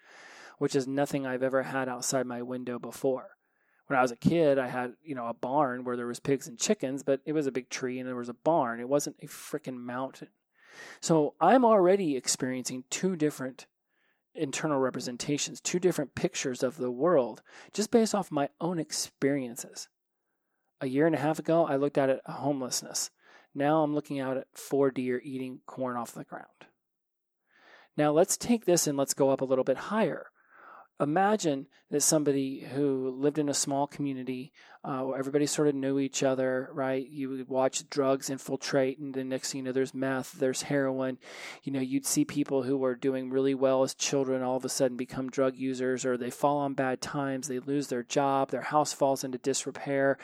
which 0.58 0.76
is 0.76 0.86
nothing 0.86 1.26
I've 1.26 1.42
ever 1.42 1.62
had 1.62 1.88
outside 1.88 2.26
my 2.26 2.42
window 2.42 2.78
before. 2.78 3.37
When 3.88 3.98
I 3.98 4.02
was 4.02 4.12
a 4.12 4.16
kid, 4.16 4.58
I 4.58 4.68
had, 4.68 4.92
you 5.02 5.14
know, 5.14 5.26
a 5.26 5.34
barn 5.34 5.82
where 5.82 5.96
there 5.96 6.06
was 6.06 6.20
pigs 6.20 6.46
and 6.46 6.58
chickens, 6.58 7.02
but 7.02 7.20
it 7.24 7.32
was 7.32 7.46
a 7.46 7.52
big 7.52 7.70
tree 7.70 7.98
and 7.98 8.06
there 8.06 8.14
was 8.14 8.28
a 8.28 8.34
barn. 8.34 8.80
It 8.80 8.88
wasn't 8.88 9.16
a 9.22 9.26
freaking 9.26 9.78
mountain. 9.78 10.28
So 11.00 11.34
I'm 11.40 11.64
already 11.64 12.14
experiencing 12.14 12.84
two 12.90 13.16
different 13.16 13.66
internal 14.34 14.78
representations, 14.78 15.60
two 15.60 15.78
different 15.78 16.14
pictures 16.14 16.62
of 16.62 16.76
the 16.76 16.90
world 16.90 17.42
just 17.72 17.90
based 17.90 18.14
off 18.14 18.30
my 18.30 18.50
own 18.60 18.78
experiences. 18.78 19.88
A 20.82 20.86
year 20.86 21.06
and 21.06 21.14
a 21.14 21.18
half 21.18 21.38
ago, 21.38 21.66
I 21.66 21.76
looked 21.76 21.96
at 21.98 22.10
it 22.10 22.20
homelessness. 22.26 23.10
Now 23.54 23.82
I'm 23.82 23.94
looking 23.94 24.20
out 24.20 24.36
at 24.36 24.46
four 24.52 24.90
deer 24.90 25.20
eating 25.24 25.60
corn 25.66 25.96
off 25.96 26.12
the 26.12 26.24
ground. 26.24 26.46
Now 27.96 28.12
let's 28.12 28.36
take 28.36 28.66
this 28.66 28.86
and 28.86 28.98
let's 28.98 29.14
go 29.14 29.30
up 29.30 29.40
a 29.40 29.46
little 29.46 29.64
bit 29.64 29.78
higher 29.78 30.26
imagine 31.00 31.66
that 31.90 32.02
somebody 32.02 32.60
who 32.60 33.10
lived 33.10 33.38
in 33.38 33.48
a 33.48 33.54
small 33.54 33.86
community 33.86 34.52
uh, 34.84 35.00
where 35.00 35.18
everybody 35.18 35.46
sort 35.46 35.68
of 35.68 35.74
knew 35.74 35.98
each 35.98 36.22
other, 36.22 36.70
right? 36.72 37.06
You 37.08 37.30
would 37.30 37.48
watch 37.48 37.88
drugs 37.90 38.30
infiltrate, 38.30 38.98
and 38.98 39.12
the 39.12 39.24
next 39.24 39.52
thing 39.52 39.58
you 39.58 39.64
know, 39.64 39.72
there's 39.72 39.94
meth, 39.94 40.32
there's 40.32 40.62
heroin. 40.62 41.18
You 41.62 41.72
know, 41.72 41.80
you'd 41.80 42.06
see 42.06 42.24
people 42.24 42.62
who 42.62 42.76
were 42.76 42.94
doing 42.94 43.30
really 43.30 43.54
well 43.54 43.82
as 43.82 43.94
children 43.94 44.42
all 44.42 44.56
of 44.56 44.64
a 44.64 44.68
sudden 44.68 44.96
become 44.96 45.30
drug 45.30 45.56
users, 45.56 46.04
or 46.04 46.16
they 46.16 46.30
fall 46.30 46.58
on 46.58 46.74
bad 46.74 47.00
times, 47.00 47.48
they 47.48 47.58
lose 47.58 47.88
their 47.88 48.02
job, 48.02 48.50
their 48.50 48.62
house 48.62 48.92
falls 48.92 49.24
into 49.24 49.38
disrepair. 49.38 50.16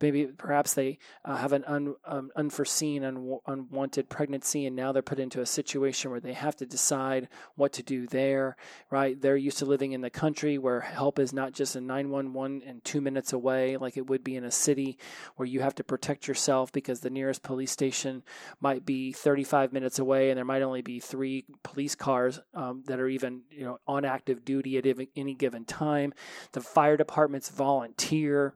Maybe 0.00 0.26
perhaps 0.26 0.74
they 0.74 0.98
uh, 1.24 1.36
have 1.36 1.52
an 1.52 1.64
un, 1.66 1.94
um, 2.04 2.30
unforeseen, 2.36 3.04
un, 3.04 3.38
unwanted 3.46 4.08
pregnancy, 4.08 4.66
and 4.66 4.76
now 4.76 4.92
they're 4.92 5.02
put 5.02 5.18
into 5.18 5.40
a 5.40 5.46
situation 5.46 6.10
where 6.10 6.20
they 6.20 6.32
have 6.32 6.56
to 6.56 6.66
decide 6.66 7.28
what 7.56 7.72
to 7.74 7.82
do 7.82 8.06
there, 8.06 8.56
right? 8.90 9.20
They're 9.20 9.36
used 9.36 9.58
to 9.58 9.66
living 9.66 9.92
in 9.92 10.00
the 10.00 10.10
country 10.10 10.58
where 10.58 10.80
help 10.80 11.18
is 11.18 11.32
not 11.32 11.52
just 11.52 11.76
a 11.76 11.80
911 11.80 12.62
and 12.66 12.84
two 12.84 13.00
minutes 13.00 13.32
away, 13.32 13.76
like 13.76 13.96
it 13.96 14.08
would 14.08 14.24
be 14.24 14.36
in 14.36 14.44
a 14.44 14.50
city 14.50 14.98
where 15.36 15.46
you 15.46 15.60
have 15.60 15.74
to 15.76 15.84
protect 15.84 16.28
yourself 16.28 16.72
because 16.72 17.00
the 17.00 17.10
nearest 17.10 17.42
police 17.42 17.70
station 17.70 18.22
might 18.60 18.84
be 18.84 19.12
35 19.12 19.72
minutes 19.72 19.98
away 19.98 20.30
and 20.30 20.36
there 20.36 20.44
might 20.44 20.62
only 20.62 20.82
be 20.82 21.00
three 21.00 21.44
police 21.62 21.94
cars 21.94 22.40
um, 22.54 22.82
that 22.86 23.00
are 23.00 23.08
even 23.08 23.42
you 23.50 23.64
know 23.64 23.78
on 23.86 24.04
active 24.04 24.44
duty 24.44 24.78
at 24.78 24.86
any 25.16 25.34
given 25.34 25.64
time. 25.64 26.12
The 26.52 26.60
fire 26.60 26.96
departments 26.96 27.48
volunteer. 27.48 28.54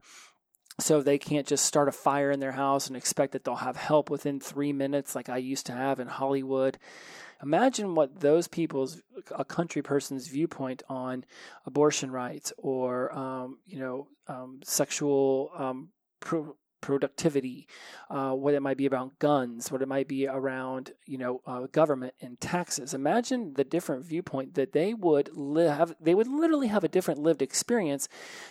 So 0.79 1.01
they 1.01 1.17
can't 1.17 1.47
just 1.47 1.65
start 1.65 1.87
a 1.87 1.91
fire 1.91 2.31
in 2.31 2.39
their 2.39 2.53
house 2.53 2.87
and 2.87 2.95
expect 2.95 3.33
that 3.33 3.43
they'll 3.43 3.55
have 3.55 3.75
help 3.75 4.09
within 4.09 4.39
three 4.39 4.73
minutes, 4.73 5.15
like 5.15 5.29
I 5.29 5.37
used 5.37 5.65
to 5.67 5.73
have 5.73 5.99
in 5.99 6.07
Hollywood. 6.07 6.77
Imagine 7.41 7.95
what 7.95 8.19
those 8.19 8.47
people's, 8.47 9.01
a 9.31 9.45
country 9.45 9.81
person's 9.81 10.27
viewpoint 10.27 10.83
on 10.89 11.25
abortion 11.65 12.11
rights 12.11 12.51
or, 12.57 13.13
um, 13.17 13.59
you 13.65 13.79
know, 13.79 14.07
um, 14.27 14.59
sexual 14.63 15.51
um, 15.57 15.89
pro- 16.19 16.57
productivity, 16.81 17.67
uh, 18.09 18.31
what 18.31 18.53
it 18.53 18.61
might 18.61 18.77
be 18.77 18.85
about 18.85 19.19
guns, 19.19 19.71
what 19.71 19.81
it 19.81 19.87
might 19.87 20.07
be 20.07 20.27
around, 20.27 20.91
you 21.05 21.17
know, 21.17 21.41
uh, 21.45 21.67
government 21.71 22.13
and 22.21 22.39
taxes. 22.39 22.93
Imagine 22.93 23.53
the 23.53 23.63
different 23.63 24.05
viewpoint 24.05 24.55
that 24.55 24.73
they 24.73 24.93
would 24.93 25.29
live. 25.35 25.95
They 25.99 26.15
would 26.15 26.27
literally 26.27 26.67
have 26.67 26.83
a 26.83 26.89
different 26.89 27.21
lived 27.21 27.41
experience 27.41 28.07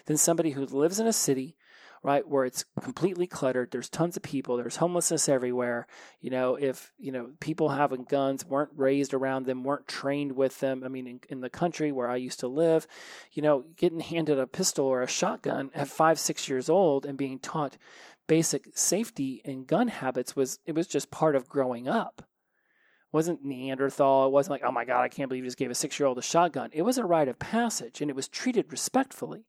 than 0.06 0.16
somebody 0.16 0.50
who 0.50 0.64
lives 0.64 0.98
in 0.98 1.06
a 1.06 1.12
city 1.12 1.56
right? 2.02 2.26
Where 2.26 2.44
it's 2.44 2.64
completely 2.82 3.26
cluttered. 3.26 3.70
There's 3.70 3.88
tons 3.88 4.16
of 4.16 4.22
people. 4.22 4.56
There's 4.56 4.76
homelessness 4.76 5.28
everywhere. 5.28 5.86
You 6.20 6.30
know, 6.30 6.56
if, 6.56 6.92
you 6.98 7.12
know, 7.12 7.30
people 7.40 7.70
having 7.70 8.04
guns 8.04 8.44
weren't 8.44 8.70
raised 8.76 9.14
around 9.14 9.46
them, 9.46 9.64
weren't 9.64 9.88
trained 9.88 10.32
with 10.32 10.60
them. 10.60 10.82
I 10.84 10.88
mean, 10.88 11.06
in, 11.06 11.20
in 11.28 11.40
the 11.40 11.50
country 11.50 11.92
where 11.92 12.10
I 12.10 12.16
used 12.16 12.40
to 12.40 12.48
live, 12.48 12.86
you 13.32 13.42
know, 13.42 13.64
getting 13.76 14.00
handed 14.00 14.38
a 14.38 14.46
pistol 14.46 14.86
or 14.86 15.02
a 15.02 15.08
shotgun 15.08 15.70
at 15.74 15.88
five, 15.88 16.18
six 16.18 16.48
years 16.48 16.68
old 16.68 17.06
and 17.06 17.18
being 17.18 17.38
taught 17.38 17.76
basic 18.26 18.76
safety 18.76 19.40
and 19.44 19.66
gun 19.66 19.88
habits 19.88 20.36
was, 20.36 20.58
it 20.66 20.74
was 20.74 20.86
just 20.86 21.10
part 21.10 21.34
of 21.34 21.48
growing 21.48 21.88
up 21.88 22.27
wasn't 23.10 23.44
Neanderthal. 23.44 24.26
It 24.26 24.32
wasn't 24.32 24.52
like, 24.52 24.62
oh 24.64 24.72
my 24.72 24.84
God, 24.84 25.02
I 25.02 25.08
can't 25.08 25.28
believe 25.28 25.44
you 25.44 25.48
just 25.48 25.56
gave 25.56 25.70
a 25.70 25.74
six 25.74 25.98
year 25.98 26.06
old 26.06 26.18
a 26.18 26.22
shotgun. 26.22 26.70
It 26.72 26.82
was 26.82 26.98
a 26.98 27.04
rite 27.04 27.28
of 27.28 27.38
passage 27.38 28.00
and 28.00 28.10
it 28.10 28.16
was 28.16 28.28
treated 28.28 28.70
respectfully 28.70 29.46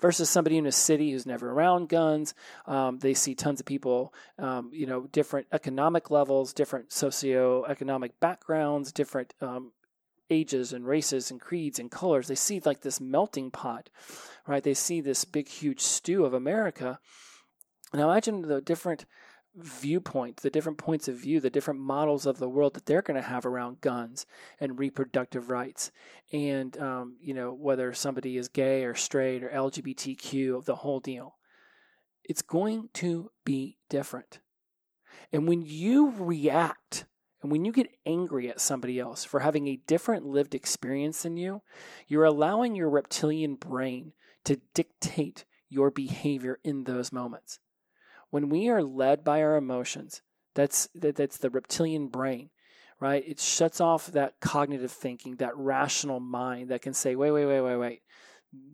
versus 0.00 0.28
somebody 0.28 0.58
in 0.58 0.66
a 0.66 0.72
city 0.72 1.12
who's 1.12 1.26
never 1.26 1.52
around 1.52 1.88
guns. 1.88 2.34
Um, 2.66 2.98
they 2.98 3.14
see 3.14 3.34
tons 3.34 3.60
of 3.60 3.66
people, 3.66 4.12
um, 4.38 4.70
you 4.72 4.86
know, 4.86 5.06
different 5.06 5.46
economic 5.52 6.10
levels, 6.10 6.52
different 6.52 6.90
socioeconomic 6.90 8.12
backgrounds, 8.20 8.92
different 8.92 9.34
um, 9.40 9.72
ages 10.28 10.72
and 10.72 10.86
races 10.86 11.30
and 11.30 11.40
creeds 11.40 11.78
and 11.78 11.90
colors. 11.90 12.26
They 12.26 12.34
see 12.34 12.60
like 12.64 12.80
this 12.80 13.00
melting 13.00 13.52
pot, 13.52 13.88
right? 14.46 14.62
They 14.62 14.74
see 14.74 15.00
this 15.00 15.24
big, 15.24 15.48
huge 15.48 15.80
stew 15.80 16.24
of 16.24 16.34
America. 16.34 16.98
Now 17.94 18.10
imagine 18.10 18.42
the 18.42 18.60
different 18.60 19.06
viewpoint, 19.56 20.38
the 20.38 20.50
different 20.50 20.78
points 20.78 21.08
of 21.08 21.16
view, 21.16 21.40
the 21.40 21.50
different 21.50 21.80
models 21.80 22.26
of 22.26 22.38
the 22.38 22.48
world 22.48 22.74
that 22.74 22.86
they're 22.86 23.02
going 23.02 23.20
to 23.20 23.28
have 23.28 23.46
around 23.46 23.80
guns 23.80 24.26
and 24.60 24.78
reproductive 24.78 25.50
rights, 25.50 25.90
and 26.32 26.76
um, 26.78 27.16
you 27.20 27.34
know 27.34 27.52
whether 27.52 27.92
somebody 27.92 28.36
is 28.36 28.48
gay 28.48 28.84
or 28.84 28.94
straight 28.94 29.42
or 29.42 29.48
LGBTQ, 29.48 30.64
the 30.64 30.76
whole 30.76 31.00
deal. 31.00 31.36
It's 32.24 32.42
going 32.42 32.90
to 32.94 33.30
be 33.44 33.78
different, 33.88 34.40
and 35.32 35.48
when 35.48 35.62
you 35.62 36.10
react. 36.16 37.06
And 37.42 37.52
when 37.52 37.66
you 37.66 37.70
get 37.70 37.94
angry 38.06 38.48
at 38.48 38.62
somebody 38.62 38.98
else 38.98 39.22
for 39.22 39.40
having 39.40 39.68
a 39.68 39.78
different 39.86 40.24
lived 40.26 40.54
experience 40.54 41.22
than 41.22 41.36
you, 41.36 41.60
you're 42.08 42.24
allowing 42.24 42.74
your 42.74 42.88
reptilian 42.88 43.54
brain 43.54 44.14
to 44.44 44.58
dictate 44.74 45.44
your 45.68 45.90
behavior 45.90 46.58
in 46.64 46.84
those 46.84 47.12
moments 47.12 47.60
when 48.30 48.48
we 48.48 48.68
are 48.68 48.82
led 48.82 49.24
by 49.24 49.42
our 49.42 49.56
emotions, 49.56 50.22
that's 50.54 50.88
that, 50.94 51.16
that's 51.16 51.38
the 51.38 51.50
reptilian 51.50 52.08
brain, 52.08 52.50
right? 53.00 53.22
It 53.26 53.40
shuts 53.40 53.80
off 53.80 54.06
that 54.08 54.40
cognitive 54.40 54.92
thinking, 54.92 55.36
that 55.36 55.56
rational 55.56 56.20
mind 56.20 56.70
that 56.70 56.82
can 56.82 56.94
say, 56.94 57.14
wait, 57.14 57.30
wait, 57.30 57.46
wait, 57.46 57.60
wait, 57.60 57.76
wait. 57.76 58.02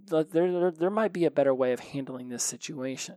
There, 0.07 0.25
there, 0.25 0.71
there 0.71 0.91
might 0.91 1.13
be 1.13 1.25
a 1.25 1.31
better 1.31 1.55
way 1.55 1.73
of 1.73 1.81
handling 1.81 2.29
this 2.29 2.45
situation 2.45 3.17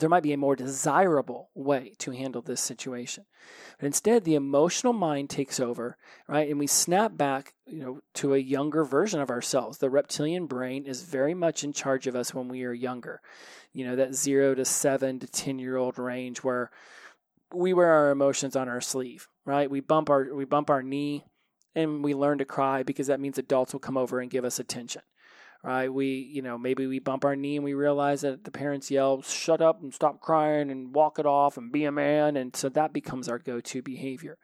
there 0.00 0.08
might 0.08 0.22
be 0.22 0.32
a 0.32 0.38
more 0.38 0.56
desirable 0.56 1.50
way 1.54 1.94
to 1.98 2.10
handle 2.10 2.42
this 2.42 2.60
situation. 2.60 3.24
But 3.78 3.86
instead, 3.86 4.24
the 4.24 4.34
emotional 4.34 4.92
mind 4.92 5.30
takes 5.30 5.60
over, 5.60 5.96
right? 6.28 6.48
And 6.48 6.58
we 6.58 6.66
snap 6.66 7.16
back, 7.16 7.54
you 7.66 7.82
know, 7.82 8.00
to 8.14 8.34
a 8.34 8.38
younger 8.38 8.84
version 8.84 9.20
of 9.20 9.30
ourselves. 9.30 9.78
The 9.78 9.90
reptilian 9.90 10.46
brain 10.46 10.84
is 10.84 11.02
very 11.02 11.34
much 11.34 11.64
in 11.64 11.72
charge 11.72 12.06
of 12.06 12.16
us 12.16 12.34
when 12.34 12.48
we 12.48 12.64
are 12.64 12.72
younger. 12.72 13.20
You 13.72 13.86
know, 13.86 13.96
that 13.96 14.14
zero 14.14 14.54
to 14.54 14.64
seven 14.64 15.18
to 15.20 15.26
10 15.26 15.58
year 15.58 15.76
old 15.76 15.98
range 15.98 16.38
where 16.38 16.70
we 17.54 17.72
wear 17.72 17.92
our 17.92 18.10
emotions 18.10 18.56
on 18.56 18.68
our 18.68 18.80
sleeve, 18.80 19.28
right? 19.44 19.70
We 19.70 19.80
bump 19.80 20.10
our, 20.10 20.34
we 20.34 20.44
bump 20.44 20.70
our 20.70 20.82
knee 20.82 21.24
and 21.74 22.02
we 22.02 22.14
learn 22.14 22.38
to 22.38 22.44
cry 22.44 22.82
because 22.82 23.06
that 23.06 23.20
means 23.20 23.38
adults 23.38 23.72
will 23.72 23.80
come 23.80 23.96
over 23.96 24.20
and 24.20 24.30
give 24.30 24.44
us 24.44 24.58
attention 24.58 25.02
right? 25.62 25.92
We, 25.92 26.06
you 26.32 26.42
know, 26.42 26.56
maybe 26.56 26.86
we 26.86 26.98
bump 26.98 27.24
our 27.24 27.36
knee 27.36 27.56
and 27.56 27.64
we 27.64 27.74
realize 27.74 28.22
that 28.22 28.44
the 28.44 28.50
parents 28.50 28.90
yell, 28.90 29.22
shut 29.22 29.60
up 29.60 29.82
and 29.82 29.92
stop 29.92 30.20
crying 30.20 30.70
and 30.70 30.94
walk 30.94 31.18
it 31.18 31.26
off 31.26 31.56
and 31.56 31.72
be 31.72 31.84
a 31.84 31.92
man. 31.92 32.36
And 32.36 32.54
so 32.56 32.68
that 32.70 32.92
becomes 32.92 33.28
our 33.28 33.38
go 33.38 33.60
to 33.60 33.82
behavior. 33.82 34.38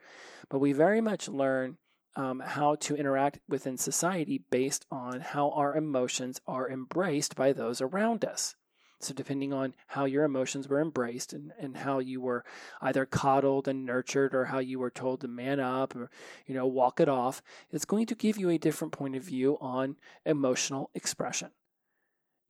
But 0.49 0.59
we 0.59 0.73
very 0.73 1.01
much 1.01 1.29
learn 1.29 1.79
um, 2.17 2.41
how 2.41 2.77
to 2.77 2.97
interact 2.97 3.41
within 3.49 3.77
society 3.77 4.43
based 4.51 4.87
on 4.91 5.21
how 5.21 5.51
our 5.51 5.77
emotions 5.77 6.41
are 6.47 6.71
embraced 6.71 7.37
by 7.37 7.53
those 7.53 7.81
around 7.81 8.25
us. 8.25 8.55
So, 8.99 9.13
depending 9.13 9.53
on 9.53 9.75
how 9.89 10.07
your 10.07 10.25
emotions 10.25 10.69
were 10.69 10.81
embraced 10.81 11.35
and, 11.35 11.53
and 11.59 11.77
how 11.77 11.99
you 11.99 12.21
were 12.21 12.45
either 12.81 13.05
coddled 13.05 13.69
and 13.69 13.85
nurtured 13.85 14.35
or 14.35 14.47
how 14.47 14.59
you 14.59 14.79
were 14.79 14.91
told 14.91 15.21
to 15.21 15.29
man 15.29 15.61
up 15.61 15.95
or, 15.95 16.11
you 16.47 16.55
know, 16.55 16.67
walk 16.67 16.99
it 16.99 17.09
off, 17.09 17.43
it's 17.71 17.85
going 17.85 18.07
to 18.07 18.15
give 18.15 18.39
you 18.39 18.49
a 18.49 18.59
different 18.59 18.95
point 18.95 19.15
of 19.15 19.23
view 19.23 19.59
on 19.61 19.97
emotional 20.25 20.91
expression. 20.95 21.51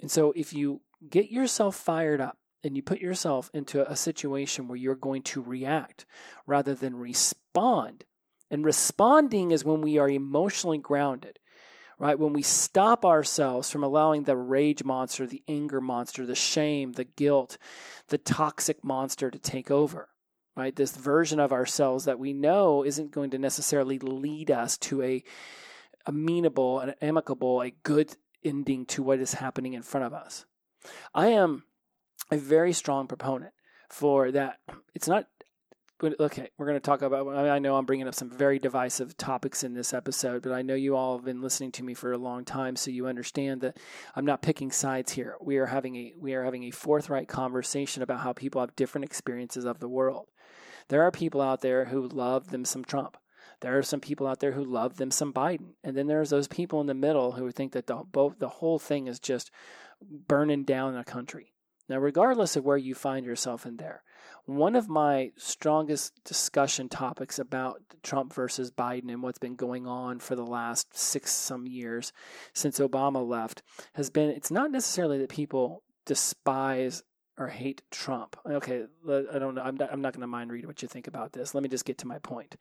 And 0.01 0.11
so, 0.11 0.33
if 0.37 0.53
you 0.53 0.83
get 1.11 1.33
yourself 1.33 1.75
fired 1.75 2.21
up 2.21 2.39
and 2.63 2.77
you 2.77 2.83
put 2.83 3.01
yourself 3.01 3.51
into 3.53 3.89
a 3.91 3.97
situation 3.97 4.69
where 4.69 4.79
you're 4.79 4.95
going 4.95 5.23
to 5.23 5.43
react 5.43 6.07
rather 6.47 6.77
than 6.77 6.95
respond, 6.95 8.05
and 8.53 8.65
responding 8.65 9.51
is 9.51 9.65
when 9.65 9.81
we 9.81 9.99
are 9.99 10.09
emotionally 10.09 10.79
grounded 10.79 11.41
right? 11.99 12.19
When 12.19 12.33
we 12.33 12.43
stop 12.43 13.05
ourselves 13.05 13.71
from 13.71 13.83
allowing 13.83 14.25
the 14.25 14.37
rage 14.37 14.85
monster, 14.85 15.27
the 15.27 15.43
anger 15.49 15.81
monster, 15.81 16.27
the 16.27 16.35
shame, 16.35 16.93
the 16.93 17.05
guilt, 17.05 17.59
the 18.09 18.19
toxic 18.19 18.85
monster 18.85 19.31
to 19.31 19.39
take 19.39 19.71
over, 19.71 20.09
right? 20.57 20.75
This 20.75 20.97
version 20.97 21.41
of 21.41 21.53
ourselves 21.53 22.05
that 22.05 22.19
we 22.19 22.33
know 22.33 22.85
isn't 22.85 23.13
going 23.13 23.31
to 23.31 23.39
necessarily 23.39 23.99
lead 23.99 24.51
us 24.51 24.77
to 24.79 25.03
a 25.03 25.25
amenable 26.07 26.85
amicable, 27.01 27.63
a 27.63 27.71
good 27.83 28.17
ending 28.45 28.87
to 28.87 29.03
what 29.03 29.19
is 29.19 29.35
happening 29.35 29.73
in 29.73 29.83
front 29.83 30.07
of 30.07 30.15
us. 30.15 30.45
I 31.15 31.29
am 31.29 31.65
a 32.31 32.37
very 32.37 32.73
strong 32.73 33.07
proponent 33.07 33.53
for 33.91 34.31
that. 34.33 34.59
It's 34.95 35.09
not 35.09 35.27
okay, 36.03 36.51
we're 36.59 36.67
going 36.67 36.77
to 36.77 36.81
talk 36.81 37.03
about. 37.03 37.27
I, 37.29 37.57
I 37.57 37.59
know 37.59 37.77
I'm 37.77 37.87
bringing 37.87 38.09
up 38.09 38.15
some 38.15 38.31
very 38.31 38.59
divisive 38.59 39.17
topics 39.17 39.65
in 39.65 39.75
this 39.75 39.95
episode, 39.95 40.43
but 40.43 40.53
I 40.53 40.63
know 40.63 40.75
you 40.75 40.97
all 40.97 41.17
have 41.17 41.25
been 41.25 41.41
listening 41.41 41.73
to 41.73 41.83
me 41.83 41.95
for 41.95 42.13
a 42.13 42.19
long 42.19 42.45
time, 42.45 42.77
so 42.77 42.91
you 42.91 43.07
understand 43.07 43.63
that 43.63 43.79
I'm 44.15 44.27
not 44.27 44.43
picking 44.43 44.71
sides 44.71 45.13
here. 45.13 45.37
We 45.41 45.57
are 45.57 45.67
having 45.67 45.97
a 45.97 46.15
we 46.19 46.35
are 46.35 46.45
having 46.45 46.65
a 46.65 46.71
forthright 46.71 47.29
conversation 47.29 48.03
about 48.03 48.21
how 48.21 48.33
people 48.33 48.61
have 48.61 48.77
different 48.77 49.05
experiences 49.05 49.65
of 49.65 49.81
the 49.81 49.89
world. 49.89 50.29
There 50.89 51.03
are 51.03 51.11
people 51.11 51.41
out 51.41 51.63
there 51.63 51.87
who 51.87 52.07
love 52.07 52.51
them 52.51 52.65
some 52.65 52.85
Trump. 52.85 53.17
There 53.61 53.77
are 53.79 53.83
some 53.83 54.01
people 54.01 54.27
out 54.27 54.41
there 54.41 54.53
who 54.53 54.65
love 54.65 54.99
them 54.99 55.11
some 55.11 55.33
Biden, 55.33 55.75
and 55.83 55.97
then 55.97 56.07
there's 56.07 56.31
those 56.31 56.47
people 56.47 56.81
in 56.81 56.87
the 56.87 56.95
middle 56.95 57.33
who 57.33 57.51
think 57.51 57.73
that 57.73 57.87
the 57.87 57.97
both 57.97 58.39
the 58.39 58.49
whole 58.49 58.79
thing 58.79 59.07
is 59.07 59.19
just 59.19 59.51
burning 60.03 60.65
down 60.65 60.97
a 60.97 61.05
country. 61.05 61.55
Now, 61.89 61.99
regardless 61.99 62.57
of 62.57 62.65
where 62.65 62.77
you 62.77 62.95
find 62.95 63.25
yourself 63.25 63.65
in 63.65 63.77
there, 63.77 64.03
one 64.47 64.77
of 64.77 64.89
my 64.89 65.33
strongest 65.37 66.13
discussion 66.25 66.89
topics 66.89 67.39
about 67.39 67.83
Trump 68.03 68.33
versus 68.33 68.71
Biden 68.71 69.11
and 69.11 69.23
what's 69.23 69.39
been 69.39 69.57
going 69.57 69.87
on 69.87 70.21
for 70.21 70.37
the 70.37 70.47
last 70.47 70.97
six 70.97 71.33
some 71.33 71.67
years 71.67 72.13
since 72.55 72.79
Obama 72.79 73.27
left 73.27 73.63
has 73.95 74.09
been 74.09 74.31
it's 74.31 74.51
not 74.51 74.71
necessarily 74.71 75.19
that 75.19 75.29
people 75.29 75.83
despise 76.05 77.03
or 77.39 77.49
hate 77.49 77.83
Trump. 77.91 78.37
Okay, 78.47 78.85
I 79.09 79.39
don't 79.39 79.55
know. 79.57 79.63
I'm 79.63 79.77
not, 79.77 79.93
I'm 79.93 80.01
not 80.01 80.13
going 80.13 80.23
to 80.23 80.27
mind 80.27 80.51
read 80.51 80.65
what 80.65 80.81
you 80.81 80.89
think 80.89 81.07
about 81.07 81.33
this. 81.33 81.55
Let 81.55 81.63
me 81.63 81.69
just 81.69 81.85
get 81.85 81.99
to 81.99 82.07
my 82.07 82.19
point. 82.19 82.57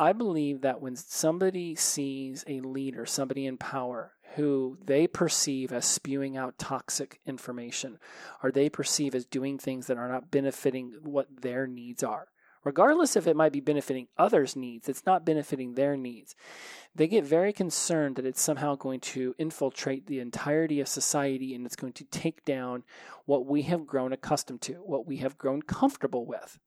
I 0.00 0.12
believe 0.12 0.60
that 0.60 0.80
when 0.80 0.94
somebody 0.94 1.74
sees 1.74 2.44
a 2.46 2.60
leader, 2.60 3.04
somebody 3.04 3.46
in 3.46 3.56
power, 3.56 4.12
who 4.36 4.78
they 4.84 5.08
perceive 5.08 5.72
as 5.72 5.86
spewing 5.86 6.36
out 6.36 6.56
toxic 6.56 7.20
information, 7.26 7.98
or 8.40 8.52
they 8.52 8.68
perceive 8.68 9.16
as 9.16 9.24
doing 9.24 9.58
things 9.58 9.88
that 9.88 9.96
are 9.96 10.08
not 10.08 10.30
benefiting 10.30 10.92
what 11.02 11.42
their 11.42 11.66
needs 11.66 12.04
are, 12.04 12.28
regardless 12.62 13.16
if 13.16 13.26
it 13.26 13.34
might 13.34 13.52
be 13.52 13.58
benefiting 13.58 14.06
others' 14.16 14.54
needs, 14.54 14.88
it's 14.88 15.04
not 15.04 15.24
benefiting 15.24 15.74
their 15.74 15.96
needs. 15.96 16.36
They 16.94 17.08
get 17.08 17.24
very 17.24 17.52
concerned 17.52 18.14
that 18.16 18.26
it's 18.26 18.40
somehow 18.40 18.76
going 18.76 19.00
to 19.00 19.34
infiltrate 19.36 20.06
the 20.06 20.20
entirety 20.20 20.80
of 20.80 20.86
society 20.86 21.56
and 21.56 21.66
it's 21.66 21.74
going 21.74 21.94
to 21.94 22.04
take 22.04 22.44
down 22.44 22.84
what 23.24 23.46
we 23.46 23.62
have 23.62 23.84
grown 23.84 24.12
accustomed 24.12 24.60
to, 24.62 24.74
what 24.74 25.08
we 25.08 25.16
have 25.16 25.38
grown 25.38 25.62
comfortable 25.62 26.24
with 26.24 26.60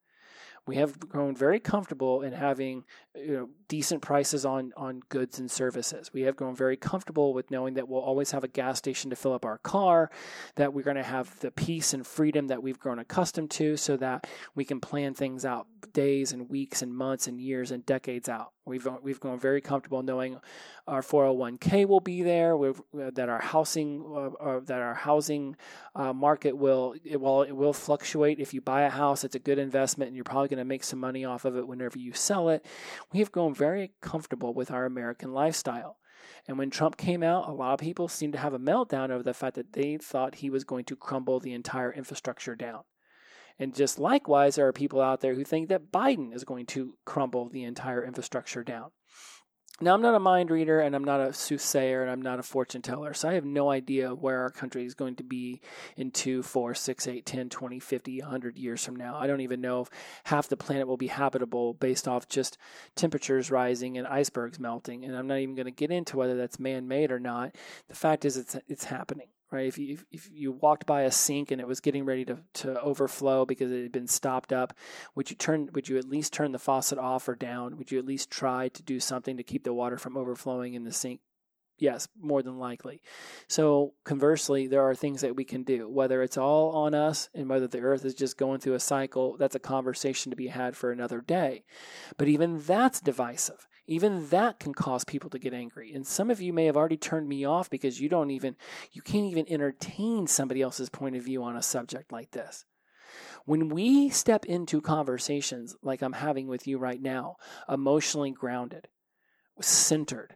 we 0.68 0.76
have 0.76 1.00
grown 1.00 1.36
very 1.36 1.60
comfortable 1.60 2.22
in 2.22 2.34
having 2.34 2.84
you 3.16 3.34
know, 3.34 3.50
decent 3.68 4.02
prices 4.02 4.46
on, 4.46 4.72
on 4.78 5.02
goods 5.10 5.40
and 5.40 5.50
services. 5.50 6.12
We 6.14 6.22
have 6.22 6.36
grown 6.36 6.56
very 6.56 6.78
comfortable 6.78 7.34
with 7.34 7.50
knowing 7.50 7.74
that 7.76 7.88
we'll 7.90 8.02
always 8.02 8.32
have 8.32 8.44
a 8.44 8.48
gas 8.48 8.78
station 8.78 9.10
to 9.10 9.16
fill 9.16 9.34
up 9.34 9.44
our 9.44 9.58
car, 9.58 10.12
that 10.56 10.74
we're 10.74 10.84
going 10.84 10.98
to 10.98 11.04
have 11.04 11.40
the 11.40 11.52
peace 11.52 11.94
and 11.94 12.06
freedom 12.06 12.48
that 12.48 12.62
we've 12.62 12.80
grown 12.80 13.00
accustomed 13.00 13.50
to 13.52 13.76
so 13.76 13.98
that 13.98 14.28
we 14.54 14.64
can 14.64 14.80
plan 14.80 15.14
things 15.14 15.46
out 15.46 15.68
days 15.94 16.32
and 16.32 16.50
weeks 16.50 16.82
and 16.82 16.96
months 16.96 17.28
and 17.28 17.42
years 17.42 17.72
and 17.72 17.86
decades 17.86 18.30
out. 18.30 18.54
We've 18.66 18.88
we've 19.02 19.20
grown 19.20 19.40
very 19.40 19.60
comfortable 19.60 20.04
knowing 20.04 20.40
our 20.88 21.02
401k 21.02 21.88
will 21.88 22.00
be 22.00 22.22
there. 22.22 22.56
Uh, 22.56 22.74
that 22.94 23.28
our 23.28 23.42
housing 23.42 24.06
uh, 24.08 24.44
uh, 24.44 24.60
that 24.66 24.82
our 24.82 24.94
housing 24.94 25.56
uh, 25.96 26.14
market 26.14 26.56
will 26.56 26.94
it 27.04 27.14
it 27.14 27.20
will 27.56 27.74
fluctuate. 27.74 28.40
If 28.40 28.54
you 28.54 28.62
buy 28.62 28.84
a 28.84 28.90
house, 28.90 29.24
it's 29.24 29.36
a 29.36 29.40
good 29.40 29.58
investment, 29.58 30.10
and 30.10 30.16
you're 30.16 30.24
probably 30.24 30.50
going 30.50 30.60
to 30.60 30.66
make 30.66 30.84
some 30.84 31.00
money 31.00 31.26
off 31.26 31.44
of 31.44 31.58
it 31.58 31.68
whenever 31.68 31.98
you 31.98 32.14
sell 32.14 32.50
it. 32.50 32.64
We 33.12 33.20
have 33.20 33.32
grown 33.32 33.56
very 33.56 33.94
comfortable 34.00 34.54
with 34.54 34.70
our 34.70 34.86
American 34.86 35.34
lifestyle. 35.34 35.98
And 36.48 36.58
when 36.58 36.70
Trump 36.70 36.98
came 36.98 37.24
out, 37.24 37.50
a 37.50 37.52
lot 37.52 37.74
of 37.74 37.80
people 37.80 38.08
seemed 38.08 38.34
to 38.34 38.40
have 38.40 38.54
a 38.54 38.60
meltdown 38.60 39.10
over 39.10 39.24
the 39.24 39.34
fact 39.34 39.56
that 39.56 39.74
they 39.74 39.98
thought 39.98 40.36
he 40.36 40.50
was 40.50 40.64
going 40.64 40.86
to 40.86 40.96
crumble 40.96 41.40
the 41.40 41.54
entire 41.54 41.92
infrastructure 41.92 42.56
down. 42.56 42.82
And 43.60 43.76
just 43.76 44.00
likewise, 44.00 44.56
there 44.56 44.68
are 44.68 44.74
people 44.74 45.02
out 45.02 45.22
there 45.22 45.36
who 45.36 45.44
think 45.44 45.70
that 45.70 45.92
Biden 45.92 46.34
is 46.34 46.44
going 46.44 46.66
to 46.68 46.96
crumble 47.06 47.50
the 47.50 47.64
entire 47.64 48.04
infrastructure 48.04 48.64
down. 48.64 48.92
Now, 49.84 49.96
I'm 49.96 50.02
not 50.04 50.14
a 50.14 50.20
mind 50.20 50.52
reader 50.52 50.80
and 50.80 50.96
I'm 50.96 51.04
not 51.04 51.22
a 51.22 51.34
soothsayer 51.34 52.04
and 52.04 52.12
I'm 52.12 52.22
not 52.22 52.38
a 52.38 52.44
fortune 52.44 52.84
teller, 52.84 53.16
so 53.16 53.28
I 53.28 53.34
have 53.34 53.46
no 53.46 53.72
idea 53.72 54.14
where 54.14 54.42
our 54.42 54.52
country 54.52 54.86
is 54.86 54.94
going 54.94 55.16
to 55.16 55.24
be 55.24 55.60
in 55.98 56.12
2, 56.12 56.44
4, 56.44 56.76
6, 56.76 57.08
8, 57.08 57.26
10, 57.26 57.50
20, 57.50 57.80
50, 57.80 58.22
100 58.22 58.58
years 58.60 58.86
from 58.86 58.96
now. 58.96 59.18
I 59.18 59.26
don't 59.26 59.42
even 59.42 59.60
know 59.60 59.82
if 59.82 59.90
half 60.26 60.48
the 60.50 60.58
planet 60.58 60.88
will 60.88 60.98
be 60.98 61.08
habitable 61.08 61.74
based 61.74 62.08
off 62.08 62.30
just 62.30 62.60
temperatures 62.96 63.50
rising 63.50 63.98
and 63.98 64.06
icebergs 64.06 64.60
melting. 64.60 65.04
And 65.04 65.18
I'm 65.18 65.26
not 65.26 65.40
even 65.40 65.56
going 65.56 65.66
to 65.66 65.72
get 65.72 65.90
into 65.90 66.16
whether 66.16 66.38
that's 66.38 66.60
man 66.60 66.88
made 66.88 67.12
or 67.12 67.20
not. 67.20 67.56
The 67.88 67.96
fact 67.96 68.24
is, 68.24 68.38
it's, 68.38 68.56
it's 68.68 68.84
happening 68.84 69.30
right? 69.52 69.68
If 69.68 69.78
you 69.78 70.00
if 70.12 70.30
you 70.34 70.52
walked 70.52 70.86
by 70.86 71.02
a 71.02 71.12
sink 71.12 71.52
and 71.52 71.60
it 71.60 71.68
was 71.68 71.80
getting 71.80 72.06
ready 72.06 72.26
to, 72.26 72.40
to 72.56 72.82
overflow 72.82 73.46
because 73.46 73.72
it 73.72 73.84
had 73.84 73.92
been 73.92 74.08
stopped 74.08 74.54
up, 74.54 74.74
would 75.16 75.30
you 75.30 75.36
turn 75.36 75.70
would 75.74 75.90
you 75.90 75.98
at 75.98 76.10
least 76.10 76.34
turn 76.34 76.52
the 76.52 76.60
faucet 76.60 76.98
off 76.98 77.28
or 77.28 77.36
down? 77.36 77.78
Would 77.78 77.92
you 77.92 78.00
at 78.00 78.06
least 78.06 78.32
try 78.32 78.70
to 78.70 78.84
do 78.84 79.00
something 79.00 79.38
to 79.38 79.44
keep 79.44 79.64
the 79.64 79.74
water 79.74 79.98
from 79.98 80.18
overflowing 80.18 80.74
in 80.74 80.84
the 80.84 80.94
sink? 80.94 81.20
Yes, 81.78 82.08
more 82.20 82.44
than 82.44 82.60
likely. 82.60 83.02
So 83.48 83.96
conversely, 84.04 84.68
there 84.68 84.84
are 84.84 84.94
things 84.94 85.22
that 85.22 85.36
we 85.36 85.44
can 85.44 85.64
do. 85.64 85.90
Whether 85.90 86.22
it's 86.22 86.38
all 86.38 86.76
on 86.76 86.94
us 86.94 87.28
and 87.34 87.50
whether 87.50 87.68
the 87.68 87.80
earth 87.80 88.06
is 88.06 88.14
just 88.14 88.38
going 88.38 88.60
through 88.60 88.76
a 88.76 88.80
cycle, 88.80 89.36
that's 89.36 89.56
a 89.56 89.60
conversation 89.60 90.30
to 90.30 90.36
be 90.36 90.48
had 90.48 90.78
for 90.78 90.92
another 90.92 91.22
day. 91.22 91.64
But 92.18 92.28
even 92.28 92.62
that's 92.62 93.02
divisive 93.02 93.68
even 93.88 94.30
that 94.30 94.60
can 94.60 94.74
cause 94.74 95.04
people 95.04 95.30
to 95.30 95.40
get 95.40 95.54
angry. 95.54 95.94
And 95.94 96.06
some 96.06 96.30
of 96.30 96.42
you 96.42 96.54
may 96.54 96.66
have 96.66 96.78
already 96.78 96.98
turned 96.98 97.28
me 97.28 97.46
off 97.46 97.70
because 97.70 98.00
you 98.00 98.10
don't 98.10 98.32
even, 98.32 98.56
you 98.92 99.02
can't 99.02 99.26
even 99.26 99.46
entertain 99.50 100.28
somebody 100.28 100.62
else's 100.62 100.90
point 100.90 101.16
of 101.16 101.24
view 101.24 101.44
on 101.44 101.56
a 101.56 101.62
subject 101.62 102.12
like 102.12 102.32
this. 102.32 102.66
When 103.46 103.70
we 103.70 104.10
step 104.10 104.46
into 104.46 104.82
conversations 104.82 105.76
like 105.82 106.02
I'm 106.02 106.14
having 106.14 106.48
with 106.48 106.68
you 106.68 106.78
right 106.78 107.02
now, 107.02 107.38
emotionally 107.68 108.32
grounded, 108.32 108.88
centered, 109.60 110.36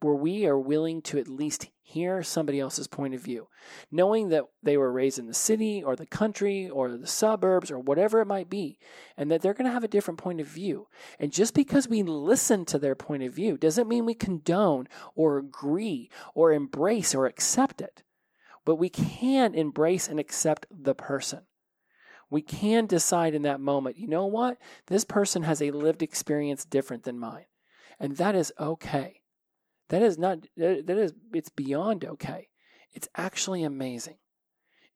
where 0.00 0.14
we 0.14 0.46
are 0.46 0.58
willing 0.58 1.00
to 1.02 1.18
at 1.18 1.28
least 1.28 1.68
hear 1.80 2.22
somebody 2.22 2.60
else's 2.60 2.88
point 2.88 3.14
of 3.14 3.20
view, 3.20 3.48
knowing 3.90 4.28
that 4.28 4.44
they 4.62 4.76
were 4.76 4.92
raised 4.92 5.18
in 5.18 5.26
the 5.26 5.34
city 5.34 5.82
or 5.82 5.94
the 5.94 6.06
country 6.06 6.68
or 6.68 6.90
the 6.90 7.06
suburbs 7.06 7.70
or 7.70 7.78
whatever 7.78 8.20
it 8.20 8.26
might 8.26 8.50
be, 8.50 8.78
and 9.16 9.30
that 9.30 9.40
they're 9.40 9.54
going 9.54 9.66
to 9.66 9.72
have 9.72 9.84
a 9.84 9.88
different 9.88 10.18
point 10.18 10.40
of 10.40 10.46
view. 10.46 10.88
And 11.18 11.32
just 11.32 11.54
because 11.54 11.88
we 11.88 12.02
listen 12.02 12.64
to 12.66 12.78
their 12.78 12.94
point 12.94 13.22
of 13.22 13.32
view 13.32 13.56
doesn't 13.56 13.88
mean 13.88 14.04
we 14.04 14.14
condone 14.14 14.88
or 15.14 15.38
agree 15.38 16.10
or 16.34 16.52
embrace 16.52 17.14
or 17.14 17.26
accept 17.26 17.80
it. 17.80 18.02
But 18.64 18.76
we 18.76 18.88
can 18.88 19.54
embrace 19.54 20.08
and 20.08 20.18
accept 20.18 20.66
the 20.70 20.94
person. 20.94 21.42
We 22.28 22.42
can 22.42 22.86
decide 22.86 23.34
in 23.34 23.42
that 23.42 23.60
moment, 23.60 23.96
you 23.96 24.08
know 24.08 24.26
what? 24.26 24.58
This 24.88 25.04
person 25.04 25.44
has 25.44 25.62
a 25.62 25.70
lived 25.70 26.02
experience 26.02 26.64
different 26.64 27.04
than 27.04 27.18
mine. 27.18 27.46
And 28.00 28.16
that 28.16 28.34
is 28.34 28.52
okay. 28.58 29.20
That 29.88 30.02
is 30.02 30.18
not, 30.18 30.46
that 30.56 30.88
is, 30.88 31.12
it's 31.32 31.48
beyond 31.48 32.04
okay. 32.04 32.48
It's 32.92 33.08
actually 33.16 33.62
amazing. 33.62 34.16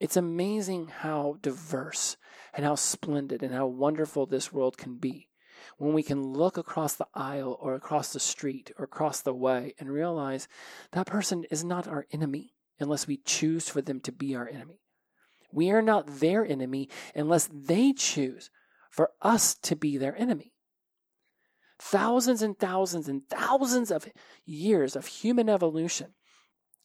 It's 0.01 0.17
amazing 0.17 0.89
how 0.89 1.37
diverse 1.43 2.17
and 2.55 2.65
how 2.65 2.75
splendid 2.75 3.43
and 3.43 3.55
how 3.55 3.67
wonderful 3.67 4.27
this 4.27 4.53
world 4.53 4.79
can 4.79 4.97
be 4.97 5.29
when 5.77 5.93
we 5.93 6.03
can 6.03 6.23
look 6.23 6.57
across 6.57 6.95
the 6.95 7.07
aisle 7.15 7.57
or 7.61 7.75
across 7.75 8.13
the 8.13 8.21
street 8.21 8.73
or 8.79 8.85
across 8.85 9.21
the 9.21 9.35
way 9.35 9.75
and 9.79 9.91
realize 9.91 10.49
that 10.93 11.07
person 11.07 11.45
is 11.51 11.63
not 11.63 11.87
our 11.87 12.07
enemy 12.11 12.55
unless 12.79 13.07
we 13.07 13.19
choose 13.19 13.69
for 13.69 13.83
them 13.83 14.01
to 14.01 14.11
be 14.11 14.35
our 14.35 14.49
enemy. 14.49 14.81
We 15.53 15.71
are 15.71 15.83
not 15.83 16.07
their 16.07 16.47
enemy 16.47 16.89
unless 17.15 17.49
they 17.53 17.93
choose 17.93 18.51
for 18.91 19.11
us 19.21 19.55
to 19.57 19.77
be 19.77 19.99
their 19.99 20.17
enemy. 20.17 20.55
Thousands 21.81 22.43
and 22.43 22.59
thousands 22.59 23.09
and 23.09 23.27
thousands 23.29 23.91
of 23.91 24.09
years 24.45 24.97
of 24.97 25.07
human 25.07 25.49
evolution 25.49 26.15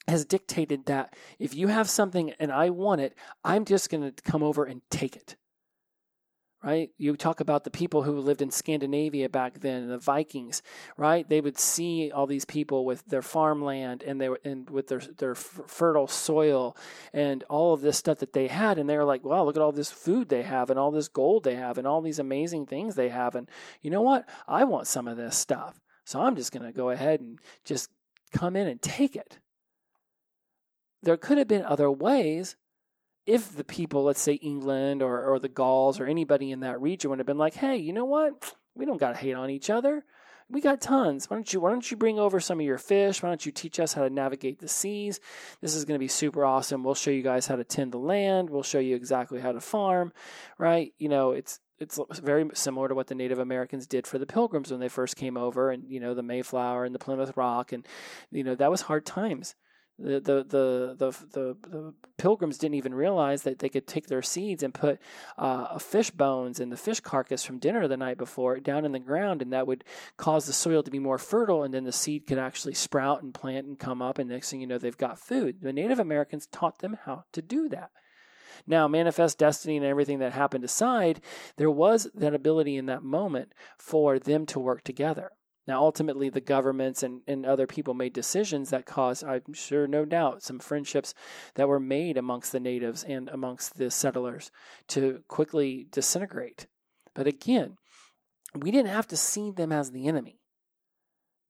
has 0.08 0.25
dictated 0.25 0.86
that 0.86 1.15
if 1.39 1.53
you 1.55 1.67
have 1.67 1.89
something 1.89 2.31
and 2.39 2.51
I 2.51 2.69
want 2.69 3.01
it, 3.01 3.15
I'm 3.43 3.65
just 3.65 3.89
going 3.89 4.03
to 4.03 4.23
come 4.23 4.43
over 4.43 4.63
and 4.63 4.81
take 4.89 5.15
it 5.15 5.36
right? 6.65 6.89
You 6.97 7.15
talk 7.15 7.41
about 7.41 7.63
the 7.63 7.69
people 7.69 8.01
who 8.01 8.19
lived 8.19 8.41
in 8.41 8.49
Scandinavia 8.49 9.30
back 9.30 9.60
then, 9.60 9.88
the 9.88 9.99
Vikings, 9.99 10.63
right? 10.97 11.30
They 11.30 11.39
would 11.39 11.60
see 11.60 12.12
all 12.12 12.25
these 12.25 12.43
people 12.43 12.86
with 12.86 13.06
their 13.06 13.21
farmland 13.21 14.01
and 14.01 14.19
they 14.19 14.30
were 14.30 14.39
and 14.43 14.67
with 14.71 14.88
their 14.88 14.99
their 14.99 15.36
fertile 15.36 16.08
soil 16.08 16.75
and 17.13 17.43
all 17.49 17.75
of 17.75 17.82
this 17.82 17.97
stuff 17.97 18.17
that 18.17 18.34
they 18.34 18.47
had, 18.47 18.80
and 18.80 18.89
they 18.89 18.97
were 18.97 19.06
like, 19.06 19.23
"Wow, 19.23 19.43
look 19.45 19.56
at 19.56 19.62
all 19.62 19.71
this 19.71 19.91
food 19.91 20.30
they 20.30 20.41
have 20.41 20.71
and 20.71 20.80
all 20.80 20.89
this 20.89 21.08
gold 21.08 21.43
they 21.43 21.56
have 21.56 21.78
and 21.78 21.86
all 21.86 22.01
these 22.01 22.19
amazing 22.19 22.65
things 22.65 22.95
they 22.95 23.10
have." 23.10 23.36
And 23.36 23.47
you 23.84 23.91
know 23.91 24.01
what? 24.01 24.28
I 24.47 24.63
want 24.63 24.88
some 24.88 25.08
of 25.08 25.17
this 25.17 25.38
stuff, 25.38 25.80
so 26.04 26.19
I'm 26.19 26.36
just 26.36 26.51
going 26.51 26.65
to 26.65 26.71
go 26.71 26.89
ahead 26.89 27.19
and 27.21 27.38
just 27.63 27.91
come 28.34 28.56
in 28.56 28.67
and 28.67 28.82
take 28.82 29.15
it. 29.15 29.38
There 31.04 31.17
could 31.17 31.38
have 31.38 31.47
been 31.47 31.63
other 31.63 31.91
ways 31.91 32.56
if 33.26 33.56
the 33.56 33.64
people, 33.64 34.04
let's 34.04 34.22
say 34.22 34.34
England 34.34 35.02
or, 35.02 35.24
or 35.24 35.40
the 35.40 35.50
Gauls 35.50 36.00
or 36.00 36.06
anybody 36.06 36.52
in 36.52 36.60
that 36.62 36.82
region 36.82 37.10
would 37.10 37.20
have 37.20 37.26
been 37.26 37.38
like, 37.38 37.56
hey, 37.56 37.78
you 37.78 37.94
know 37.94 38.06
what? 38.06 38.54
We 38.76 38.86
don't 38.86 39.00
got 39.00 39.14
to 39.14 39.18
hate 39.18 39.34
on 39.34 39.50
each 39.50 39.70
other. 39.70 40.06
We 40.48 40.62
got 40.62 40.80
tons. 40.80 41.28
Why 41.28 41.38
don't 41.38 41.52
you 41.52 41.60
why 41.60 41.72
don't 41.72 41.90
you 41.90 41.98
bring 41.98 42.20
over 42.20 42.40
some 42.40 42.60
of 42.60 42.66
your 42.68 42.78
fish? 42.78 43.24
Why 43.24 43.30
don't 43.30 43.46
you 43.48 43.52
teach 43.52 43.80
us 43.80 43.94
how 43.94 44.04
to 44.04 44.12
navigate 44.12 44.60
the 44.60 44.68
seas? 44.68 45.20
This 45.60 45.74
is 45.74 45.86
going 45.86 45.96
to 45.96 46.04
be 46.04 46.08
super 46.08 46.46
awesome. 46.46 46.84
We'll 46.84 46.94
show 46.94 47.10
you 47.10 47.24
guys 47.24 47.48
how 47.48 47.56
to 47.56 47.64
tend 47.64 47.94
the 47.94 47.98
land. 47.98 48.52
We'll 48.52 48.62
show 48.62 48.78
you 48.78 48.96
exactly 48.96 49.40
how 49.40 49.54
to 49.54 49.60
farm, 49.60 50.14
right? 50.60 50.94
You 51.00 51.10
know, 51.10 51.32
it's 51.32 51.60
it's 51.80 52.00
very 52.20 52.48
similar 52.54 52.88
to 52.88 52.96
what 52.96 53.08
the 53.08 53.16
Native 53.16 53.40
Americans 53.40 53.88
did 53.88 54.06
for 54.06 54.20
the 54.20 54.28
Pilgrims 54.28 54.70
when 54.70 54.80
they 54.80 54.88
first 54.88 55.16
came 55.16 55.36
over, 55.36 55.72
and 55.72 55.84
you 55.90 56.00
know 56.00 56.14
the 56.14 56.22
Mayflower 56.22 56.86
and 56.86 56.94
the 56.94 57.00
Plymouth 57.00 57.36
Rock, 57.36 57.72
and 57.72 57.86
you 58.32 58.44
know 58.44 58.54
that 58.54 58.70
was 58.70 58.82
hard 58.82 59.06
times. 59.06 59.56
The 59.97 60.19
the 60.19 60.43
the 60.43 60.95
the, 60.97 61.58
the, 61.69 61.93
pilgrims 62.17 62.58
didn't 62.58 62.75
even 62.75 62.93
realize 62.93 63.43
that 63.43 63.60
they 63.60 63.69
could 63.69 63.88
take 63.88 64.08
their 64.08 64.21
seeds 64.21 64.63
and 64.63 64.73
put 64.73 64.99
uh, 65.38 65.77
fish 65.79 66.12
bones 66.12 66.60
and 66.60 66.71
the 66.71 66.77
fish 66.77 66.99
carcass 66.99 67.43
from 67.43 67.60
dinner 67.60 67.88
the 67.88 67.97
night 67.97 68.17
before 68.17 68.60
down 68.60 68.84
in 68.84 68.91
the 68.91 68.99
ground, 68.99 69.41
and 69.41 69.53
that 69.53 69.67
would 69.67 69.84
cause 70.17 70.45
the 70.45 70.53
soil 70.53 70.84
to 70.84 70.91
be 70.91 70.99
more 70.99 71.17
fertile, 71.17 71.63
and 71.63 71.73
then 71.73 71.86
the 71.86 71.91
seed 71.91 72.27
could 72.27 72.38
actually 72.38 72.73
sprout 72.73 73.23
and 73.23 73.34
plant 73.34 73.67
and 73.67 73.79
come 73.79 74.01
up, 74.01 74.17
and 74.17 74.29
next 74.29 74.49
thing 74.49 74.62
you 74.62 74.67
know, 74.67 74.77
they've 74.77 74.97
got 74.97 75.19
food. 75.19 75.58
The 75.62 75.73
Native 75.73 75.99
Americans 75.99 76.47
taught 76.47 76.79
them 76.79 76.97
how 77.05 77.23
to 77.31 77.41
do 77.41 77.69
that. 77.69 77.91
Now, 78.67 78.88
manifest 78.88 79.38
destiny 79.38 79.77
and 79.77 79.86
everything 79.86 80.19
that 80.19 80.34
happened 80.34 80.63
aside, 80.63 81.21
there 81.58 81.71
was 81.71 82.10
that 82.15 82.34
ability 82.34 82.77
in 82.77 82.88
that 82.88 83.03
moment 83.03 83.53
for 83.77 84.19
them 84.19 84.45
to 84.47 84.60
work 84.60 84.84
together. 84.84 85.31
Now, 85.67 85.82
ultimately, 85.82 86.30
the 86.30 86.41
governments 86.41 87.01
and, 87.01 87.21
and 87.28 87.45
other 87.45 87.65
people 87.65 87.93
made 87.93 88.13
decisions 88.13 88.69
that 88.69 88.86
caused, 88.86 89.23
I'm 89.23 89.54
sure, 89.54 89.88
no 89.88 90.06
doubt, 90.06 90.43
some 90.43 90.60
friendships 90.60 91.13
that 91.56 91.67
were 91.67 91.80
made 91.80 92.17
amongst 92.17 92.51
the 92.51 92.60
natives 92.60 93.04
and 93.04 93.30
amongst 93.30 93.78
the 93.78 93.89
settlers 93.89 94.51
to 94.89 95.23
quickly 95.28 95.88
disintegrate. 95.91 96.67
But 97.15 97.25
again, 97.25 97.78
we 98.56 98.69
didn't 98.69 98.91
have 98.91 99.08
to 99.08 99.17
see 99.17 99.51
them 99.51 99.71
as 99.71 99.91
the 99.91 100.08
enemy. 100.08 100.39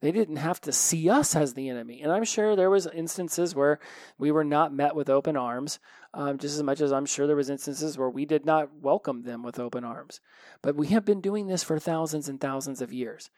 They 0.01 0.11
didn't 0.11 0.35
have 0.35 0.61
to 0.61 0.71
see 0.71 1.09
us 1.09 1.35
as 1.35 1.53
the 1.53 1.69
enemy. 1.69 2.01
And 2.01 2.11
I'm 2.11 2.25
sure 2.25 2.55
there 2.55 2.69
was 2.69 2.87
instances 2.87 3.55
where 3.55 3.79
we 4.17 4.31
were 4.31 4.43
not 4.43 4.73
met 4.73 4.95
with 4.95 5.09
open 5.09 5.35
arms, 5.35 5.79
um, 6.13 6.37
just 6.37 6.55
as 6.55 6.63
much 6.63 6.79
as 6.79 6.91
I'm 6.91 7.05
sure 7.05 7.25
there 7.27 7.35
was 7.35 7.49
instances 7.49 7.97
where 7.97 8.09
we 8.09 8.25
did 8.25 8.45
not 8.45 8.69
welcome 8.75 9.23
them 9.23 9.41
with 9.41 9.59
open 9.59 9.83
arms. 9.83 10.19
But 10.61 10.75
we 10.75 10.87
have 10.87 11.05
been 11.05 11.21
doing 11.21 11.47
this 11.47 11.63
for 11.63 11.79
thousands 11.79 12.29
and 12.29 12.39
thousands 12.39 12.81
of 12.81 12.93
years. 12.93 13.29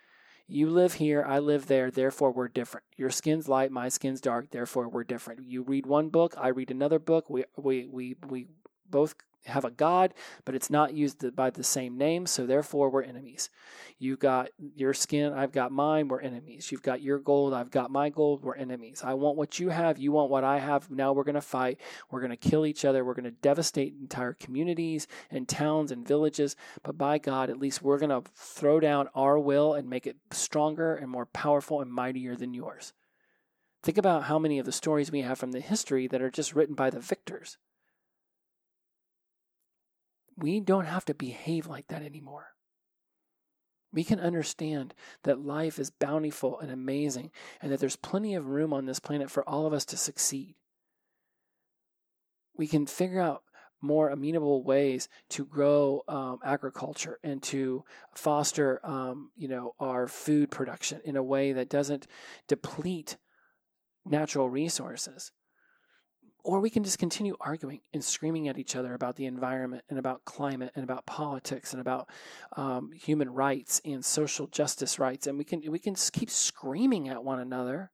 You 0.49 0.69
live 0.69 0.93
here, 0.93 1.25
I 1.27 1.39
live 1.39 1.67
there, 1.67 1.91
therefore 1.91 2.31
we're 2.31 2.47
different. 2.47 2.86
Your 2.95 3.10
skin's 3.10 3.49
light, 3.49 3.69
my 3.69 3.89
skin's 3.89 4.21
dark, 4.21 4.51
therefore 4.51 4.88
we're 4.88 5.03
different. 5.03 5.45
You 5.45 5.62
read 5.62 5.86
one 5.86 6.07
book, 6.07 6.36
I 6.38 6.47
read 6.47 6.71
another 6.71 6.99
book. 6.99 7.29
We 7.29 7.43
we 7.57 7.86
we 7.86 8.15
we 8.29 8.47
both 8.89 9.15
have 9.47 9.65
a 9.65 9.71
God, 9.71 10.13
but 10.45 10.55
it's 10.55 10.69
not 10.69 10.93
used 10.93 11.36
by 11.36 11.49
the 11.49 11.63
same 11.63 11.97
name, 11.97 12.25
so 12.25 12.45
therefore 12.45 12.89
we're 12.89 13.03
enemies. 13.03 13.49
You've 13.99 14.19
got 14.19 14.49
your 14.75 14.93
skin, 14.93 15.33
I've 15.33 15.51
got 15.51 15.71
mine, 15.71 16.07
we're 16.07 16.21
enemies. 16.21 16.71
You've 16.71 16.83
got 16.83 17.01
your 17.01 17.17
gold, 17.17 17.53
I've 17.53 17.71
got 17.71 17.89
my 17.89 18.10
gold, 18.10 18.43
we're 18.43 18.55
enemies. 18.55 19.01
I 19.03 19.15
want 19.15 19.38
what 19.38 19.60
you 19.60 19.69
have, 19.69 19.97
you 19.97 20.12
want 20.12 20.29
what 20.29 20.43
I 20.43 20.60
have. 20.60 20.91
Now 20.91 21.13
we're 21.13 21.23
going 21.23 21.36
to 21.36 21.41
fight. 21.41 21.79
We're 22.12 22.21
going 22.21 22.36
to 22.36 22.49
kill 22.49 22.65
each 22.65 22.86
other. 22.86 23.03
We're 23.03 23.15
going 23.15 23.23
to 23.25 23.31
devastate 23.31 23.95
entire 23.99 24.33
communities 24.33 25.07
and 25.31 25.47
towns 25.47 25.91
and 25.91 26.07
villages. 26.07 26.55
But 26.83 26.97
by 26.97 27.17
God, 27.17 27.49
at 27.49 27.60
least 27.60 27.81
we're 27.81 27.97
going 27.97 28.10
to 28.10 28.29
throw 28.36 28.79
down 28.79 29.10
our 29.15 29.39
will 29.39 29.73
and 29.73 29.89
make 29.89 30.05
it 30.05 30.17
stronger 30.31 30.95
and 30.95 31.10
more 31.10 31.25
powerful 31.25 31.81
and 31.81 31.91
mightier 31.91 32.36
than 32.36 32.53
yours. 32.53 32.93
Think 33.83 33.97
about 33.97 34.23
how 34.23 34.38
many 34.38 34.60
of 34.60 34.65
the 34.65 34.71
stories 34.71 35.12
we 35.12 35.21
have 35.21 35.39
from 35.39 35.53
the 35.53 35.60
history 35.60 36.07
that 36.07 36.21
are 36.21 36.31
just 36.31 36.53
written 36.53 36.75
by 36.75 36.89
the 36.89 36.99
victors. 36.99 37.57
We 40.38 40.60
don't 40.60 40.86
have 40.86 41.06
to 41.06 41.13
behave 41.13 41.67
like 41.67 41.88
that 41.88 42.04
anymore. 42.04 42.47
We 43.91 44.04
can 44.04 44.19
understand 44.19 44.93
that 45.23 45.43
life 45.43 45.80
is 45.80 45.89
bountiful 45.89 46.60
and 46.60 46.69
amazing, 46.69 47.32
and 47.62 47.71
that 47.71 47.80
there's 47.80 47.95
plenty 47.95 48.36
of 48.36 48.47
room 48.47 48.71
on 48.71 48.86
this 48.86 49.00
planet 49.00 49.32
for 49.32 49.47
all 49.47 49.65
of 49.65 49.73
us 49.73 49.86
to 49.86 49.97
succeed. 49.97 50.56
We 52.56 52.67
can 52.67 52.86
figure 52.86 53.21
out 53.21 53.43
more 53.82 54.10
amenable 54.10 54.63
ways 54.63 55.08
to 55.30 55.45
grow 55.45 56.04
um, 56.08 56.39
agriculture 56.43 57.19
and 57.23 57.41
to 57.43 57.84
foster, 58.15 58.80
um, 58.84 59.32
you 59.36 59.47
know, 59.47 59.73
our 59.80 60.08
food 60.08 60.50
production 60.52 61.00
in 61.06 61.15
a 61.15 61.23
way 61.23 61.54
that 61.54 61.69
doesn't 61.69 62.08
deplete 62.47 63.17
natural 64.06 64.50
resources. 64.50 65.32
Or 66.47 66.62
we 66.62 66.69
can 66.69 66.86
just 66.86 66.97
continue 66.97 67.36
arguing 67.41 67.81
and 67.93 68.01
screaming 68.01 68.47
at 68.47 68.57
each 68.57 68.77
other 68.77 68.93
about 68.93 69.17
the 69.17 69.25
environment 69.25 69.83
and 69.89 69.99
about 69.99 70.23
climate 70.23 70.71
and 70.75 70.83
about 70.86 71.05
politics 71.05 71.73
and 71.73 71.81
about 71.81 72.07
um, 72.55 72.93
human 72.93 73.33
rights 73.33 73.81
and 73.83 74.03
social 74.03 74.47
justice 74.47 74.97
rights. 74.97 75.27
And 75.27 75.38
we 75.38 75.43
can, 75.43 75.62
we 75.69 75.77
can 75.77 75.95
keep 76.13 76.29
screaming 76.29 77.10
at 77.10 77.25
one 77.25 77.39
another. 77.39 77.91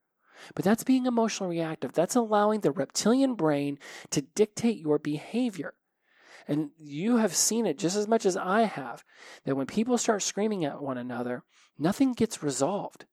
But 0.53 0.65
that's 0.65 0.83
being 0.83 1.07
emotionally 1.07 1.57
reactive. 1.57 1.93
That's 1.93 2.13
allowing 2.13 2.59
the 2.59 2.69
reptilian 2.69 3.33
brain 3.33 3.79
to 4.11 4.21
dictate 4.21 4.77
your 4.77 4.99
behavior. 4.99 5.73
And 6.47 6.69
you 6.77 7.17
have 7.17 7.35
seen 7.35 7.65
it 7.65 7.79
just 7.79 7.97
as 7.97 8.07
much 8.07 8.23
as 8.23 8.37
I 8.37 8.65
have 8.65 9.03
that 9.45 9.55
when 9.55 9.65
people 9.65 9.97
start 9.97 10.21
screaming 10.21 10.63
at 10.63 10.79
one 10.79 10.99
another, 10.99 11.41
nothing 11.79 12.13
gets 12.13 12.43
resolved. 12.43 13.05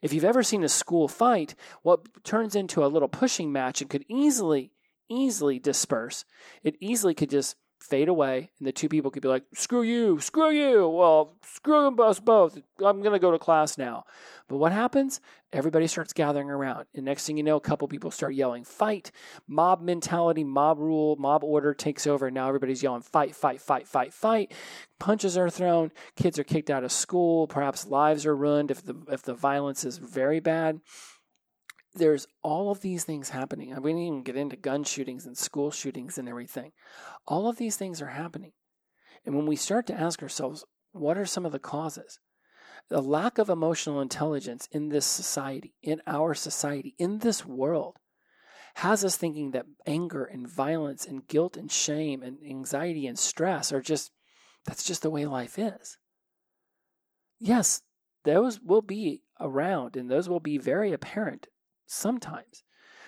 If 0.00 0.14
you've 0.14 0.24
ever 0.24 0.42
seen 0.42 0.64
a 0.64 0.68
school 0.70 1.08
fight, 1.08 1.54
what 1.82 2.24
turns 2.24 2.54
into 2.56 2.82
a 2.82 2.88
little 2.88 3.08
pushing 3.08 3.52
match 3.52 3.82
and 3.82 3.90
could 3.90 4.06
easily 4.08 4.72
easily 5.08 5.58
disperse. 5.58 6.24
It 6.62 6.76
easily 6.80 7.14
could 7.14 7.30
just 7.30 7.56
fade 7.80 8.08
away, 8.08 8.50
and 8.58 8.66
the 8.66 8.72
two 8.72 8.88
people 8.88 9.10
could 9.10 9.22
be 9.22 9.28
like, 9.28 9.44
"Screw 9.54 9.82
you, 9.82 10.18
screw 10.20 10.50
you." 10.50 10.88
Well, 10.88 11.36
screw 11.42 11.84
them 11.84 11.96
both. 11.96 12.58
I'm 12.84 13.02
gonna 13.02 13.18
go 13.18 13.30
to 13.30 13.38
class 13.38 13.78
now. 13.78 14.04
But 14.48 14.56
what 14.58 14.72
happens? 14.72 15.20
Everybody 15.52 15.86
starts 15.86 16.12
gathering 16.12 16.50
around, 16.50 16.86
and 16.94 17.04
next 17.04 17.26
thing 17.26 17.36
you 17.36 17.42
know, 17.42 17.56
a 17.56 17.60
couple 17.60 17.88
people 17.88 18.10
start 18.10 18.34
yelling, 18.34 18.64
"Fight!" 18.64 19.10
Mob 19.46 19.80
mentality, 19.80 20.44
mob 20.44 20.78
rule, 20.78 21.16
mob 21.16 21.42
order 21.44 21.72
takes 21.72 22.06
over. 22.06 22.26
And 22.26 22.34
now 22.34 22.48
everybody's 22.48 22.82
yelling, 22.82 23.02
"Fight! 23.02 23.34
Fight! 23.34 23.60
Fight! 23.60 23.86
Fight! 23.86 24.12
Fight!" 24.12 24.52
Punches 24.98 25.38
are 25.38 25.50
thrown. 25.50 25.92
Kids 26.16 26.38
are 26.38 26.44
kicked 26.44 26.70
out 26.70 26.84
of 26.84 26.92
school. 26.92 27.46
Perhaps 27.46 27.86
lives 27.86 28.26
are 28.26 28.36
ruined 28.36 28.70
if 28.70 28.84
the 28.84 28.96
if 29.08 29.22
the 29.22 29.34
violence 29.34 29.84
is 29.84 29.98
very 29.98 30.40
bad 30.40 30.80
there's 31.98 32.26
all 32.42 32.70
of 32.70 32.80
these 32.80 33.04
things 33.04 33.30
happening. 33.30 33.72
I 33.72 33.76
didn't 33.76 33.98
even 33.98 34.22
get 34.22 34.36
into 34.36 34.56
gun 34.56 34.84
shootings 34.84 35.26
and 35.26 35.36
school 35.36 35.70
shootings 35.70 36.18
and 36.18 36.28
everything. 36.28 36.72
All 37.26 37.48
of 37.48 37.56
these 37.56 37.76
things 37.76 38.00
are 38.00 38.08
happening. 38.08 38.52
And 39.24 39.34
when 39.34 39.46
we 39.46 39.56
start 39.56 39.86
to 39.88 40.00
ask 40.00 40.22
ourselves, 40.22 40.64
what 40.92 41.18
are 41.18 41.26
some 41.26 41.44
of 41.44 41.52
the 41.52 41.58
causes? 41.58 42.18
The 42.88 43.02
lack 43.02 43.38
of 43.38 43.50
emotional 43.50 44.00
intelligence 44.00 44.68
in 44.72 44.88
this 44.88 45.04
society, 45.04 45.74
in 45.82 46.00
our 46.06 46.34
society, 46.34 46.94
in 46.98 47.18
this 47.18 47.44
world, 47.44 47.96
has 48.76 49.04
us 49.04 49.16
thinking 49.16 49.50
that 49.50 49.66
anger 49.86 50.24
and 50.24 50.48
violence 50.48 51.04
and 51.04 51.26
guilt 51.26 51.56
and 51.56 51.70
shame 51.70 52.22
and 52.22 52.38
anxiety 52.48 53.06
and 53.06 53.18
stress 53.18 53.72
are 53.72 53.82
just, 53.82 54.12
that's 54.64 54.84
just 54.84 55.02
the 55.02 55.10
way 55.10 55.26
life 55.26 55.58
is. 55.58 55.98
Yes, 57.38 57.82
those 58.24 58.60
will 58.60 58.82
be 58.82 59.22
around 59.40 59.96
and 59.96 60.10
those 60.10 60.28
will 60.28 60.40
be 60.40 60.58
very 60.58 60.92
apparent 60.92 61.48
sometimes. 61.88 62.62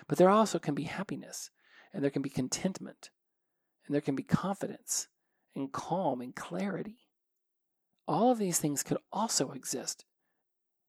But 0.08 0.18
there 0.18 0.30
also 0.30 0.58
can 0.58 0.74
be 0.74 0.84
happiness, 0.84 1.50
and 1.92 2.02
there 2.02 2.10
can 2.10 2.22
be 2.22 2.30
contentment, 2.30 3.10
and 3.86 3.94
there 3.94 4.00
can 4.00 4.16
be 4.16 4.22
confidence, 4.22 5.08
and 5.54 5.72
calm, 5.72 6.20
and 6.20 6.34
clarity. 6.34 6.98
All 8.08 8.32
of 8.32 8.38
these 8.38 8.58
things 8.58 8.82
could 8.82 8.98
also 9.12 9.52
exist 9.52 10.04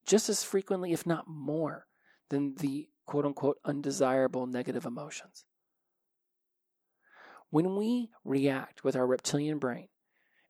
just 0.06 0.30
as 0.30 0.44
frequently, 0.44 0.94
if 0.94 1.06
not 1.06 1.28
more, 1.28 1.88
than 2.30 2.56
the 2.56 2.90
quote 3.06 3.26
unquote 3.26 3.58
undesirable 3.66 4.48
negative 4.48 4.86
emotions. 4.86 5.46
When 7.50 7.76
we 7.76 8.10
react 8.24 8.84
with 8.84 8.96
our 8.96 9.06
reptilian 9.06 9.60
brain 9.60 9.90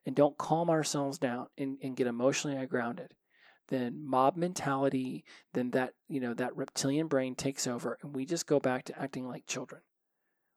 and 0.05 0.15
don't 0.15 0.37
calm 0.37 0.69
ourselves 0.69 1.17
down 1.17 1.47
and, 1.57 1.77
and 1.81 1.95
get 1.95 2.07
emotionally 2.07 2.63
grounded, 2.67 3.13
then 3.71 4.05
mob 4.05 4.35
mentality, 4.35 5.23
then 5.53 5.71
that, 5.71 5.93
you 6.09 6.19
know, 6.19 6.33
that 6.33 6.55
reptilian 6.55 7.07
brain 7.07 7.33
takes 7.33 7.65
over 7.65 7.97
and 8.01 8.13
we 8.13 8.25
just 8.25 8.45
go 8.45 8.59
back 8.59 8.83
to 8.83 9.01
acting 9.01 9.27
like 9.27 9.47
children. 9.47 9.81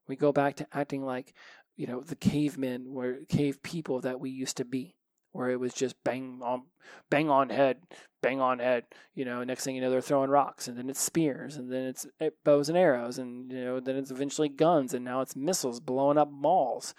We 0.08 0.16
go 0.16 0.32
back 0.32 0.56
to 0.56 0.66
acting 0.72 1.04
like, 1.04 1.32
you 1.76 1.86
know, 1.86 2.00
the 2.00 2.16
cavemen 2.16 2.92
were 2.92 3.20
cave 3.28 3.62
people 3.62 4.00
that 4.00 4.18
we 4.18 4.30
used 4.30 4.56
to 4.56 4.64
be, 4.64 4.96
where 5.30 5.48
it 5.48 5.60
was 5.60 5.72
just 5.72 5.94
bang 6.02 6.40
on 6.42 6.64
bang 7.08 7.30
on 7.30 7.50
head, 7.50 7.78
bang 8.20 8.40
on 8.40 8.58
head, 8.58 8.84
you 9.14 9.24
know, 9.24 9.44
next 9.44 9.62
thing 9.62 9.76
you 9.76 9.80
know 9.80 9.90
they're 9.90 10.00
throwing 10.00 10.28
rocks 10.28 10.66
and 10.66 10.76
then 10.76 10.90
it's 10.90 11.00
spears 11.00 11.56
and 11.56 11.72
then 11.72 11.84
it's 11.84 12.06
eh, 12.20 12.30
bows 12.44 12.68
and 12.68 12.76
arrows 12.76 13.18
and 13.18 13.52
you 13.52 13.64
know, 13.64 13.78
then 13.78 13.96
it's 13.96 14.10
eventually 14.10 14.48
guns 14.48 14.92
and 14.92 15.04
now 15.04 15.20
it's 15.20 15.36
missiles 15.36 15.78
blowing 15.78 16.18
up 16.18 16.32
malls 16.32 16.94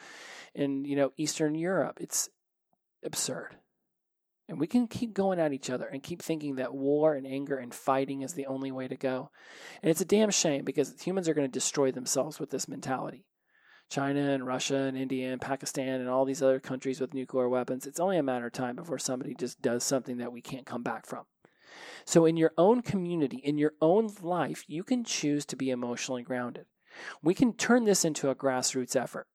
in, 0.53 0.85
you 0.85 0.95
know, 0.95 1.11
Eastern 1.17 1.55
Europe. 1.55 1.97
It's 1.99 2.29
absurd. 3.03 3.57
And 4.47 4.59
we 4.59 4.67
can 4.67 4.87
keep 4.87 5.13
going 5.13 5.39
at 5.39 5.53
each 5.53 5.69
other 5.71 5.87
and 5.87 6.03
keep 6.03 6.21
thinking 6.21 6.55
that 6.55 6.73
war 6.73 7.15
and 7.15 7.25
anger 7.25 7.57
and 7.57 7.73
fighting 7.73 8.21
is 8.21 8.33
the 8.33 8.45
only 8.45 8.71
way 8.71 8.87
to 8.87 8.95
go. 8.95 9.31
And 9.81 9.89
it's 9.89 10.01
a 10.01 10.05
damn 10.05 10.29
shame 10.29 10.63
because 10.63 11.01
humans 11.01 11.27
are 11.27 11.33
going 11.33 11.47
to 11.47 11.51
destroy 11.51 11.91
themselves 11.91 12.39
with 12.39 12.51
this 12.51 12.67
mentality. 12.67 13.25
China 13.89 14.31
and 14.31 14.45
Russia 14.45 14.77
and 14.77 14.97
India 14.97 15.31
and 15.31 15.41
Pakistan 15.41 15.99
and 15.99 16.09
all 16.09 16.25
these 16.25 16.41
other 16.41 16.59
countries 16.59 16.99
with 16.99 17.13
nuclear 17.13 17.49
weapons, 17.49 17.85
it's 17.85 17.99
only 17.99 18.17
a 18.17 18.23
matter 18.23 18.47
of 18.47 18.53
time 18.53 18.75
before 18.75 18.97
somebody 18.97 19.35
just 19.35 19.61
does 19.61 19.83
something 19.83 20.17
that 20.17 20.31
we 20.31 20.41
can't 20.41 20.65
come 20.65 20.83
back 20.83 21.05
from. 21.05 21.25
So, 22.05 22.25
in 22.25 22.37
your 22.37 22.51
own 22.57 22.81
community, 22.81 23.37
in 23.37 23.57
your 23.57 23.73
own 23.81 24.09
life, 24.21 24.63
you 24.67 24.83
can 24.83 25.03
choose 25.03 25.45
to 25.47 25.55
be 25.55 25.69
emotionally 25.69 26.23
grounded. 26.23 26.65
We 27.21 27.33
can 27.33 27.53
turn 27.53 27.83
this 27.83 28.05
into 28.05 28.29
a 28.29 28.35
grassroots 28.35 28.95
effort. 28.95 29.27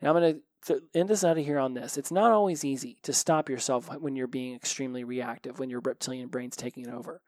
And 0.00 0.08
I'm 0.08 0.16
going 0.16 0.34
to 0.34 0.40
to 0.66 0.82
end 0.94 1.10
us 1.10 1.24
out 1.24 1.38
of 1.38 1.44
here 1.44 1.58
on 1.58 1.74
this, 1.74 1.96
it's 1.96 2.12
not 2.12 2.32
always 2.32 2.64
easy 2.64 2.98
to 3.02 3.12
stop 3.12 3.48
yourself 3.48 3.88
when 3.98 4.16
you're 4.16 4.26
being 4.26 4.54
extremely 4.54 5.04
reactive, 5.04 5.58
when 5.58 5.70
your 5.70 5.80
reptilian 5.80 6.28
brain's 6.28 6.56
taking 6.56 6.86
it 6.86 6.92
over. 6.92 7.20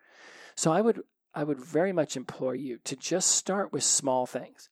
So 0.54 0.72
I 0.72 0.80
would 0.80 1.02
I 1.34 1.44
would 1.44 1.60
very 1.60 1.92
much 1.92 2.16
implore 2.16 2.54
you 2.54 2.78
to 2.84 2.96
just 2.96 3.30
start 3.30 3.70
with 3.70 3.82
small 3.82 4.24
things 4.24 4.70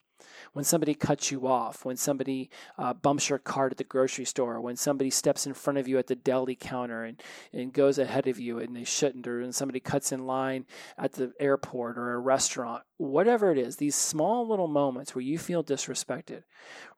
when 0.53 0.65
somebody 0.65 0.95
cuts 0.95 1.31
you 1.31 1.47
off, 1.47 1.85
when 1.85 1.97
somebody 1.97 2.51
uh, 2.79 2.95
bumps 2.95 3.29
your 3.29 3.39
cart 3.39 3.73
at 3.73 3.79
the 3.79 3.85
grocery 3.85 4.25
store, 4.25 4.61
when 4.61 4.77
somebody 4.77 5.11
steps 5.11 5.47
in 5.47 5.55
front 5.55 5.79
of 5.79 5.89
you 5.89 5.99
at 5.99 6.07
the 6.07 6.15
deli 6.15 6.55
counter 6.55 7.05
and, 7.05 7.23
and 7.53 7.73
goes 7.73 7.99
ahead 7.99 8.27
of 8.27 8.39
you 8.39 8.59
and 8.59 8.77
they 8.77 8.85
shouldn't, 8.85 9.27
or 9.27 9.41
when 9.41 9.53
somebody 9.53 9.81
cuts 9.81 10.13
in 10.13 10.27
line 10.27 10.67
at 10.99 11.13
the 11.13 11.33
airport 11.41 11.99
or 11.99 12.13
a 12.13 12.19
restaurant, 12.19 12.83
whatever 12.97 13.51
it 13.51 13.59
is, 13.59 13.77
these 13.77 13.97
small 13.97 14.49
little 14.49 14.69
moments 14.69 15.15
where 15.15 15.23
you 15.23 15.39
feel 15.39 15.65
disrespected, 15.65 16.43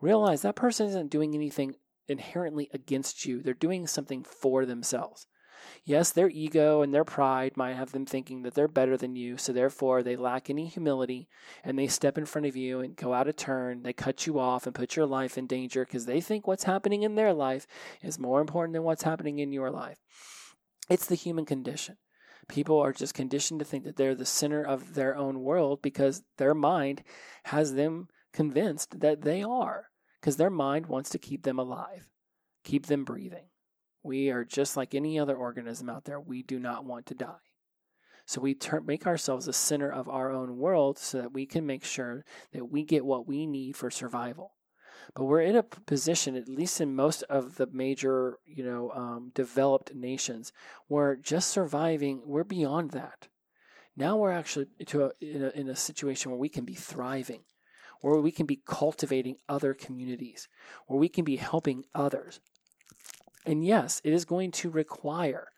realize 0.00 0.42
that 0.42 0.56
person 0.56 0.86
isn't 0.86 1.10
doing 1.10 1.34
anything 1.34 1.74
inherently 2.08 2.70
against 2.72 3.24
you. 3.24 3.42
They're 3.42 3.54
doing 3.54 3.86
something 3.86 4.22
for 4.22 4.64
themselves. 4.64 5.26
Yes, 5.84 6.10
their 6.10 6.28
ego 6.28 6.82
and 6.82 6.92
their 6.92 7.04
pride 7.04 7.56
might 7.56 7.74
have 7.74 7.92
them 7.92 8.06
thinking 8.06 8.42
that 8.42 8.54
they're 8.54 8.68
better 8.68 8.96
than 8.96 9.16
you, 9.16 9.36
so 9.36 9.52
therefore 9.52 10.02
they 10.02 10.16
lack 10.16 10.48
any 10.48 10.66
humility 10.66 11.28
and 11.64 11.78
they 11.78 11.86
step 11.86 12.18
in 12.18 12.26
front 12.26 12.46
of 12.46 12.56
you 12.56 12.80
and 12.80 12.96
go 12.96 13.12
out 13.14 13.28
of 13.28 13.36
turn. 13.36 13.82
They 13.82 13.92
cut 13.92 14.26
you 14.26 14.38
off 14.38 14.66
and 14.66 14.74
put 14.74 14.96
your 14.96 15.06
life 15.06 15.38
in 15.38 15.46
danger 15.46 15.84
because 15.84 16.06
they 16.06 16.20
think 16.20 16.46
what's 16.46 16.64
happening 16.64 17.02
in 17.02 17.14
their 17.14 17.32
life 17.32 17.66
is 18.02 18.18
more 18.18 18.40
important 18.40 18.72
than 18.74 18.82
what's 18.82 19.04
happening 19.04 19.38
in 19.38 19.52
your 19.52 19.70
life. 19.70 19.98
It's 20.88 21.06
the 21.06 21.14
human 21.14 21.44
condition. 21.44 21.96
People 22.48 22.78
are 22.78 22.92
just 22.92 23.14
conditioned 23.14 23.58
to 23.60 23.66
think 23.66 23.84
that 23.84 23.96
they're 23.96 24.14
the 24.14 24.24
center 24.24 24.62
of 24.62 24.94
their 24.94 25.16
own 25.16 25.40
world 25.40 25.82
because 25.82 26.22
their 26.38 26.54
mind 26.54 27.02
has 27.44 27.74
them 27.74 28.08
convinced 28.32 29.00
that 29.00 29.22
they 29.22 29.42
are, 29.42 29.86
because 30.20 30.36
their 30.36 30.50
mind 30.50 30.86
wants 30.86 31.10
to 31.10 31.18
keep 31.18 31.42
them 31.42 31.58
alive, 31.58 32.08
keep 32.62 32.86
them 32.86 33.04
breathing. 33.04 33.46
We 34.06 34.30
are 34.30 34.44
just 34.44 34.76
like 34.76 34.94
any 34.94 35.18
other 35.18 35.34
organism 35.34 35.90
out 35.90 36.04
there. 36.04 36.20
We 36.20 36.44
do 36.44 36.60
not 36.60 36.84
want 36.84 37.06
to 37.06 37.14
die. 37.14 37.34
So 38.24 38.40
we 38.40 38.56
make 38.84 39.04
ourselves 39.04 39.46
the 39.46 39.52
center 39.52 39.90
of 39.90 40.08
our 40.08 40.30
own 40.30 40.58
world 40.58 40.96
so 40.96 41.18
that 41.18 41.32
we 41.32 41.44
can 41.44 41.66
make 41.66 41.84
sure 41.84 42.24
that 42.52 42.66
we 42.66 42.84
get 42.84 43.04
what 43.04 43.26
we 43.26 43.46
need 43.46 43.76
for 43.76 43.90
survival. 43.90 44.52
But 45.14 45.24
we're 45.24 45.40
in 45.40 45.56
a 45.56 45.62
position, 45.62 46.36
at 46.36 46.48
least 46.48 46.80
in 46.80 46.94
most 46.94 47.24
of 47.24 47.56
the 47.56 47.66
major, 47.72 48.38
you 48.44 48.64
know, 48.64 48.90
um, 48.92 49.32
developed 49.34 49.94
nations, 49.94 50.52
where 50.86 51.16
just 51.16 51.50
surviving, 51.50 52.22
we're 52.24 52.44
beyond 52.44 52.92
that. 52.92 53.26
Now 53.96 54.16
we're 54.16 54.32
actually 54.32 54.66
to 54.86 55.06
a, 55.06 55.10
in, 55.20 55.42
a, 55.42 55.48
in 55.50 55.68
a 55.68 55.76
situation 55.76 56.30
where 56.30 56.40
we 56.40 56.48
can 56.48 56.64
be 56.64 56.74
thriving, 56.74 57.42
where 58.00 58.20
we 58.20 58.30
can 58.30 58.46
be 58.46 58.62
cultivating 58.66 59.36
other 59.48 59.74
communities, 59.74 60.48
where 60.86 60.98
we 60.98 61.08
can 61.08 61.24
be 61.24 61.36
helping 61.36 61.84
others. 61.94 62.40
And 63.46 63.64
yes, 63.64 64.00
it 64.04 64.12
is 64.12 64.24
going 64.24 64.50
to 64.52 64.70
require 64.70 65.48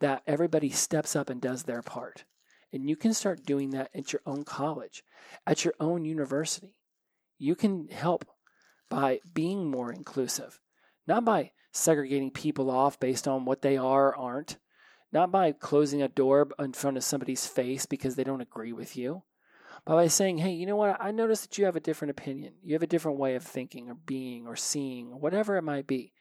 that 0.00 0.22
everybody 0.26 0.70
steps 0.70 1.16
up 1.16 1.30
and 1.30 1.40
does 1.40 1.62
their 1.62 1.82
part. 1.82 2.24
And 2.72 2.88
you 2.88 2.96
can 2.96 3.14
start 3.14 3.44
doing 3.44 3.70
that 3.70 3.90
at 3.94 4.12
your 4.12 4.22
own 4.26 4.44
college, 4.44 5.02
at 5.46 5.64
your 5.64 5.74
own 5.80 6.04
university. 6.04 6.76
You 7.38 7.54
can 7.54 7.88
help 7.88 8.26
by 8.90 9.20
being 9.32 9.70
more 9.70 9.90
inclusive, 9.92 10.60
not 11.06 11.24
by 11.24 11.52
segregating 11.72 12.30
people 12.30 12.70
off 12.70 13.00
based 13.00 13.26
on 13.26 13.44
what 13.44 13.62
they 13.62 13.76
are 13.76 14.08
or 14.08 14.16
aren't, 14.16 14.58
not 15.12 15.32
by 15.32 15.52
closing 15.52 16.02
a 16.02 16.08
door 16.08 16.48
in 16.58 16.72
front 16.72 16.96
of 16.96 17.04
somebody's 17.04 17.46
face 17.46 17.86
because 17.86 18.14
they 18.14 18.24
don't 18.24 18.40
agree 18.40 18.72
with 18.72 18.96
you, 18.96 19.22
but 19.84 19.94
by 19.94 20.06
saying, 20.08 20.38
hey, 20.38 20.50
you 20.50 20.66
know 20.66 20.76
what? 20.76 20.96
I 21.00 21.10
noticed 21.10 21.42
that 21.42 21.58
you 21.58 21.64
have 21.64 21.76
a 21.76 21.80
different 21.80 22.10
opinion. 22.10 22.54
You 22.62 22.74
have 22.74 22.82
a 22.82 22.88
different 22.88 23.18
way 23.18 23.34
of 23.34 23.42
thinking 23.42 23.88
or 23.88 23.94
being 23.94 24.46
or 24.46 24.56
seeing, 24.56 25.20
whatever 25.20 25.56
it 25.56 25.62
might 25.62 25.86
be. 25.86 26.12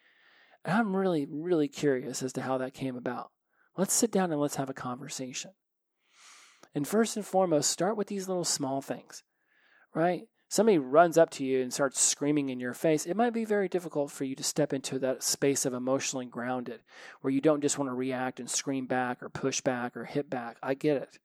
And 0.66 0.78
I'm 0.78 0.96
really, 0.96 1.26
really 1.30 1.68
curious 1.68 2.22
as 2.22 2.34
to 2.34 2.42
how 2.42 2.58
that 2.58 2.74
came 2.74 2.96
about. 2.96 3.32
Let's 3.78 3.94
sit 3.94 4.12
down 4.12 4.32
and 4.32 4.42
let's 4.42 4.58
have 4.58 4.70
a 4.70 4.74
conversation. 4.74 5.52
And 6.76 6.88
first 6.88 7.16
and 7.16 7.26
foremost, 7.26 7.70
start 7.70 7.98
with 7.98 8.08
these 8.08 8.28
little 8.28 8.44
small 8.44 8.82
things, 8.82 9.24
right? 9.96 10.24
Somebody 10.52 10.80
runs 10.80 11.18
up 11.18 11.30
to 11.32 11.46
you 11.46 11.62
and 11.62 11.72
starts 11.72 12.02
screaming 12.02 12.50
in 12.50 12.60
your 12.60 12.74
face. 12.74 13.06
It 13.06 13.16
might 13.16 13.34
be 13.34 13.46
very 13.46 13.70
difficult 13.70 14.12
for 14.12 14.24
you 14.24 14.36
to 14.36 14.44
step 14.44 14.74
into 14.74 14.98
that 15.00 15.24
space 15.24 15.64
of 15.64 15.76
emotionally 15.76 16.26
grounded 16.26 16.82
where 17.22 17.32
you 17.32 17.40
don't 17.40 17.62
just 17.62 17.78
want 17.78 17.90
to 17.90 17.96
react 17.96 18.40
and 18.40 18.50
scream 18.50 18.88
back 18.88 19.22
or 19.22 19.30
push 19.30 19.62
back 19.62 19.96
or 19.96 20.06
hit 20.06 20.28
back. 20.28 20.58
I 20.64 20.74
get 20.74 20.98
it, 20.98 21.20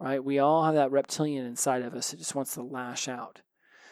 right? 0.00 0.22
We 0.22 0.40
all 0.40 0.64
have 0.64 0.74
that 0.74 0.90
reptilian 0.90 1.46
inside 1.46 1.82
of 1.82 1.94
us 1.94 2.10
that 2.10 2.18
just 2.18 2.34
wants 2.34 2.54
to 2.54 2.62
lash 2.62 3.06
out. 3.06 3.42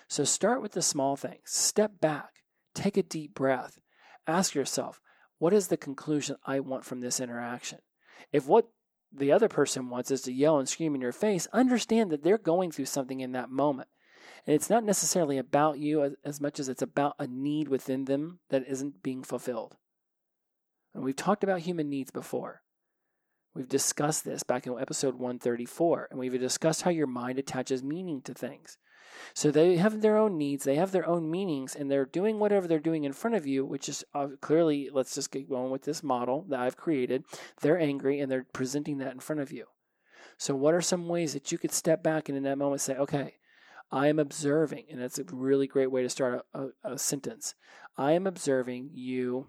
So 0.08 0.24
start 0.24 0.62
with 0.62 0.72
the 0.72 0.82
small 0.82 1.14
things. 1.14 1.42
Step 1.44 2.00
back, 2.00 2.42
take 2.74 2.96
a 2.96 3.02
deep 3.04 3.34
breath, 3.34 3.78
ask 4.26 4.54
yourself, 4.54 5.00
what 5.38 5.52
is 5.52 5.68
the 5.68 5.76
conclusion 5.76 6.36
I 6.44 6.60
want 6.60 6.84
from 6.84 7.00
this 7.00 7.20
interaction? 7.20 7.78
If 8.32 8.46
what 8.46 8.68
the 9.12 9.32
other 9.32 9.48
person 9.48 9.88
wants 9.88 10.10
is 10.10 10.22
to 10.22 10.32
yell 10.32 10.58
and 10.58 10.68
scream 10.68 10.94
in 10.94 11.00
your 11.00 11.12
face, 11.12 11.46
understand 11.52 12.10
that 12.10 12.22
they're 12.22 12.38
going 12.38 12.70
through 12.70 12.86
something 12.86 13.20
in 13.20 13.32
that 13.32 13.50
moment. 13.50 13.88
And 14.46 14.54
it's 14.54 14.70
not 14.70 14.84
necessarily 14.84 15.38
about 15.38 15.78
you 15.78 16.02
as, 16.02 16.14
as 16.24 16.40
much 16.40 16.60
as 16.60 16.68
it's 16.68 16.82
about 16.82 17.16
a 17.18 17.26
need 17.26 17.68
within 17.68 18.04
them 18.04 18.40
that 18.50 18.66
isn't 18.66 19.02
being 19.02 19.22
fulfilled. 19.22 19.76
And 20.94 21.04
we've 21.04 21.16
talked 21.16 21.44
about 21.44 21.60
human 21.60 21.90
needs 21.90 22.10
before. 22.10 22.62
We've 23.54 23.68
discussed 23.68 24.24
this 24.24 24.42
back 24.42 24.66
in 24.66 24.78
episode 24.78 25.14
134, 25.14 26.08
and 26.10 26.20
we've 26.20 26.38
discussed 26.38 26.82
how 26.82 26.90
your 26.90 27.06
mind 27.06 27.38
attaches 27.38 27.82
meaning 27.82 28.20
to 28.22 28.34
things. 28.34 28.76
So 29.34 29.50
they 29.50 29.76
have 29.76 30.00
their 30.00 30.16
own 30.16 30.38
needs, 30.38 30.64
they 30.64 30.76
have 30.76 30.92
their 30.92 31.06
own 31.06 31.30
meanings, 31.30 31.74
and 31.74 31.90
they're 31.90 32.06
doing 32.06 32.38
whatever 32.38 32.66
they're 32.66 32.78
doing 32.78 33.04
in 33.04 33.12
front 33.12 33.36
of 33.36 33.46
you, 33.46 33.64
which 33.64 33.88
is 33.88 34.04
uh, 34.14 34.28
clearly, 34.40 34.88
let's 34.92 35.14
just 35.14 35.30
get 35.30 35.48
going 35.48 35.70
with 35.70 35.82
this 35.82 36.02
model 36.02 36.44
that 36.48 36.60
I've 36.60 36.76
created. 36.76 37.24
They're 37.60 37.78
angry 37.78 38.20
and 38.20 38.30
they're 38.30 38.46
presenting 38.52 38.98
that 38.98 39.12
in 39.12 39.20
front 39.20 39.40
of 39.40 39.52
you. 39.52 39.66
So, 40.38 40.54
what 40.54 40.74
are 40.74 40.82
some 40.82 41.08
ways 41.08 41.32
that 41.32 41.50
you 41.50 41.58
could 41.58 41.72
step 41.72 42.02
back 42.02 42.28
and 42.28 42.36
in 42.36 42.44
that 42.44 42.58
moment 42.58 42.82
say, 42.82 42.96
okay, 42.96 43.34
I 43.90 44.08
am 44.08 44.18
observing, 44.18 44.86
and 44.90 45.00
that's 45.00 45.18
a 45.18 45.24
really 45.30 45.66
great 45.66 45.90
way 45.90 46.02
to 46.02 46.08
start 46.08 46.44
a, 46.52 46.60
a, 46.60 46.92
a 46.92 46.98
sentence. 46.98 47.54
I 47.96 48.12
am 48.12 48.26
observing 48.26 48.90
you 48.92 49.46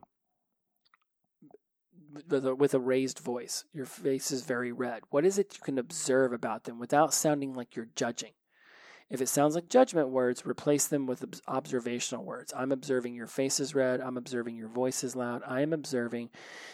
with 2.29 2.73
a 2.73 2.79
raised 2.79 3.19
voice. 3.19 3.65
Your 3.73 3.85
face 3.85 4.31
is 4.31 4.41
very 4.43 4.71
red. 4.71 5.03
What 5.09 5.25
is 5.25 5.37
it 5.37 5.55
you 5.57 5.63
can 5.63 5.77
observe 5.77 6.33
about 6.33 6.63
them 6.63 6.79
without 6.79 7.13
sounding 7.13 7.53
like 7.53 7.75
you're 7.75 7.89
judging? 7.95 8.31
If 9.09 9.21
it 9.21 9.29
sounds 9.29 9.55
like 9.55 9.69
judgment 9.69 10.09
words, 10.09 10.45
replace 10.45 10.87
them 10.87 11.05
with 11.05 11.41
observational 11.47 12.25
words. 12.25 12.53
I'm 12.55 12.73
observing 12.73 13.15
your 13.15 13.27
face 13.27 13.59
is 13.59 13.73
red. 13.73 14.01
I'm 14.01 14.17
observing 14.17 14.57
your 14.57 14.67
voice 14.67 15.03
is 15.03 15.15
loud. 15.15 15.41
I 15.47 15.61
am 15.61 15.71
observing 15.71 16.29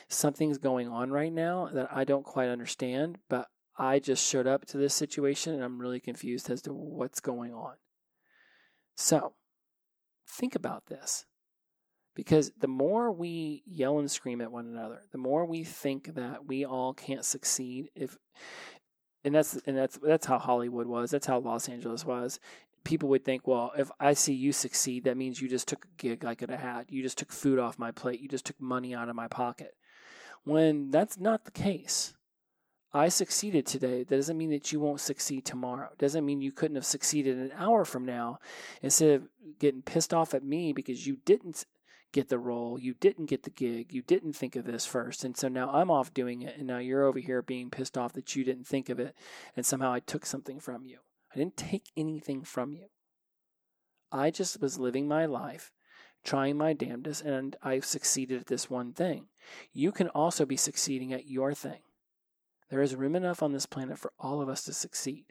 something's 0.08 0.58
going 0.58 0.88
on 0.88 1.12
right 1.12 1.32
now 1.32 1.70
that 1.74 1.90
I 1.92 2.06
don't 2.06 2.26
quite 2.26 2.50
understand, 2.50 3.20
but 3.30 3.50
I 3.78 4.00
just 4.00 4.28
showed 4.28 4.48
up 4.48 4.66
to 4.68 4.78
this 4.78 4.96
situation 4.96 5.54
and 5.54 5.64
I'm 5.64 5.80
really 5.80 6.00
confused 6.00 6.50
as 6.50 6.64
to 6.64 6.74
what's 6.74 7.20
going 7.20 7.54
on. 7.54 7.76
So, 8.96 9.34
think 10.28 10.56
about 10.56 10.88
this. 10.88 11.26
Because 12.16 12.52
the 12.60 12.68
more 12.68 13.12
we 13.12 13.64
yell 13.66 13.98
and 13.98 14.10
scream 14.10 14.40
at 14.42 14.52
one 14.52 14.68
another, 14.68 15.02
the 15.12 15.18
more 15.18 15.46
we 15.46 15.64
think 15.64 16.14
that 16.14 16.46
we 16.46 16.64
all 16.64 16.94
can't 16.94 17.26
succeed 17.26 17.90
if 17.96 18.18
and 19.24 19.34
that's 19.34 19.56
and 19.66 19.78
that's 19.78 19.98
that's 19.98 20.26
how 20.26 20.40
Hollywood 20.40 20.88
was. 20.88 21.12
That's 21.12 21.28
how 21.28 21.40
Los 21.40 21.70
Angeles 21.70 22.06
was. 22.06 22.40
People 22.84 23.08
would 23.10 23.24
think, 23.24 23.48
well, 23.48 23.72
if 23.78 23.90
I 24.00 24.14
see 24.14 24.34
you 24.34 24.52
succeed, 24.52 25.06
that 25.06 25.16
means 25.16 25.42
you 25.42 25.48
just 25.48 25.70
took 25.70 25.86
a 25.86 26.02
gig 26.02 26.26
I 26.26 26.36
could 26.36 26.50
have 26.50 26.60
had. 26.60 26.86
You 26.90 27.02
just 27.02 27.18
took 27.18 27.32
food 27.32 27.58
off 27.58 27.80
my 27.80 27.92
plate. 27.92 28.20
You 28.20 28.28
just 28.28 28.46
took 28.46 28.60
money 28.60 28.94
out 28.94 29.08
of 29.08 29.16
my 29.16 29.28
pocket. 29.28 29.76
When 30.44 30.92
that's 30.92 31.18
not 31.18 31.46
the 31.46 31.52
case. 31.52 32.14
I 32.96 33.10
succeeded 33.10 33.66
today. 33.66 34.04
That 34.04 34.16
doesn't 34.16 34.38
mean 34.38 34.52
that 34.52 34.72
you 34.72 34.80
won't 34.80 35.00
succeed 35.00 35.46
tomorrow. 35.46 35.90
It 35.92 35.98
doesn't 35.98 36.24
mean 36.24 36.42
you 36.42 36.52
couldn't 36.52 36.76
have 36.76 36.86
succeeded 36.86 37.40
an 37.40 37.52
hour 37.58 37.86
from 37.86 38.06
now. 38.06 38.38
Instead 38.84 39.16
of 39.16 39.30
getting 39.58 39.82
pissed 39.82 40.14
off 40.14 40.36
at 40.36 40.44
me 40.44 40.74
because 40.74 41.08
you 41.08 41.18
didn't 41.26 41.66
get 42.14 42.30
the 42.30 42.40
role. 42.40 42.80
You 42.80 42.94
didn't 42.94 43.26
get 43.26 43.44
the 43.44 43.50
gig. 43.50 43.92
You 43.92 44.02
didn't 44.02 44.34
think 44.34 44.56
of 44.56 44.64
this 44.64 44.86
first. 44.86 45.26
And 45.26 45.36
so 45.36 45.50
now 45.50 45.70
I'm 45.70 45.92
off 45.92 46.14
doing 46.14 46.44
it. 46.44 46.58
And 46.58 46.68
now 46.68 46.78
you're 46.78 47.04
over 47.04 47.20
here 47.20 47.42
being 47.42 47.70
pissed 47.70 47.98
off 47.98 48.14
that 48.14 48.36
you 48.36 48.46
didn't 48.46 48.68
think 48.68 48.88
of 48.88 49.00
it. 49.00 49.16
And 49.58 49.66
somehow 49.66 49.92
I 49.92 50.00
took 50.00 50.26
something 50.26 50.60
from 50.60 50.86
you. 50.86 51.00
I 51.34 51.38
didn't 51.38 51.58
take 51.58 51.90
anything 51.98 52.44
from 52.44 52.72
you. 52.72 52.86
I 54.12 54.30
just 54.30 54.62
was 54.62 54.78
living 54.78 55.08
my 55.08 55.26
life, 55.26 55.72
trying 56.24 56.56
my 56.56 56.74
damnedest, 56.74 57.24
and 57.24 57.56
I've 57.64 57.84
succeeded 57.84 58.40
at 58.40 58.46
this 58.46 58.70
one 58.70 58.94
thing. 58.94 59.26
You 59.74 59.92
can 59.92 60.08
also 60.10 60.46
be 60.46 60.56
succeeding 60.56 61.12
at 61.12 61.28
your 61.28 61.54
thing. 61.54 61.82
There 62.70 62.82
is 62.82 62.96
room 62.96 63.16
enough 63.16 63.44
on 63.44 63.52
this 63.52 63.66
planet 63.66 64.00
for 64.00 64.14
all 64.20 64.42
of 64.42 64.50
us 64.50 64.64
to 64.66 64.74
succeed. 64.74 65.26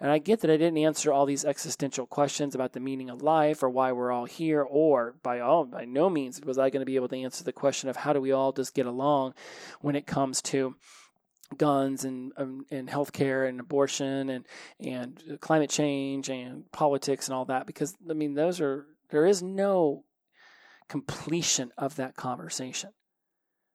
And 0.00 0.10
I 0.10 0.18
get 0.18 0.40
that 0.40 0.50
I 0.50 0.56
didn't 0.56 0.78
answer 0.78 1.12
all 1.12 1.26
these 1.26 1.44
existential 1.44 2.06
questions 2.06 2.54
about 2.54 2.72
the 2.72 2.80
meaning 2.80 3.08
of 3.08 3.22
life 3.22 3.62
or 3.62 3.70
why 3.70 3.92
we're 3.92 4.12
all 4.12 4.24
here, 4.24 4.62
or 4.62 5.14
by 5.22 5.40
all 5.40 5.64
by 5.64 5.84
no 5.84 6.10
means 6.10 6.40
was 6.44 6.58
I 6.58 6.70
going 6.70 6.80
to 6.80 6.86
be 6.86 6.96
able 6.96 7.08
to 7.08 7.20
answer 7.20 7.44
the 7.44 7.52
question 7.52 7.88
of 7.88 7.96
how 7.96 8.12
do 8.12 8.20
we 8.20 8.32
all 8.32 8.52
just 8.52 8.74
get 8.74 8.86
along 8.86 9.34
when 9.80 9.96
it 9.96 10.06
comes 10.06 10.42
to 10.42 10.74
guns 11.56 12.04
and 12.04 12.32
um, 12.36 12.64
and 12.70 12.88
healthcare 12.88 13.48
and 13.48 13.60
abortion 13.60 14.30
and 14.30 14.46
and 14.80 15.38
climate 15.40 15.70
change 15.70 16.28
and 16.28 16.70
politics 16.72 17.28
and 17.28 17.34
all 17.34 17.44
that 17.44 17.66
because 17.66 17.94
I 18.08 18.14
mean 18.14 18.34
those 18.34 18.60
are 18.60 18.86
there 19.10 19.26
is 19.26 19.42
no 19.42 20.04
completion 20.88 21.70
of 21.76 21.96
that 21.96 22.16
conversation 22.16 22.90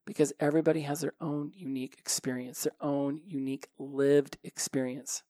because 0.08 0.32
everybody 0.40 0.82
has 0.82 1.02
their 1.02 1.14
own 1.20 1.52
unique 1.54 1.98
experience, 2.00 2.64
their 2.64 2.72
own 2.80 3.20
unique 3.28 3.68
lived 3.78 4.38
experience. 4.42 5.22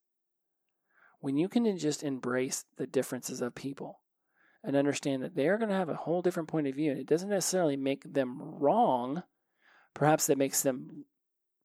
When 1.19 1.35
you 1.35 1.49
can 1.49 1.77
just 1.79 2.03
embrace 2.03 2.63
the 2.77 2.85
differences 2.85 3.41
of 3.41 3.55
people 3.55 4.01
and 4.63 4.75
understand 4.75 5.23
that 5.23 5.35
they 5.35 5.47
are 5.47 5.57
going 5.57 5.71
to 5.71 5.75
have 5.75 5.89
a 5.89 5.95
whole 5.95 6.21
different 6.21 6.47
point 6.47 6.67
of 6.67 6.75
view, 6.75 6.91
and 6.91 6.99
it 6.99 7.07
doesn't 7.07 7.27
necessarily 7.29 7.75
make 7.75 8.13
them 8.13 8.39
wrong, 8.39 9.23
perhaps 9.95 10.27
that 10.27 10.37
makes 10.37 10.61
them 10.61 11.05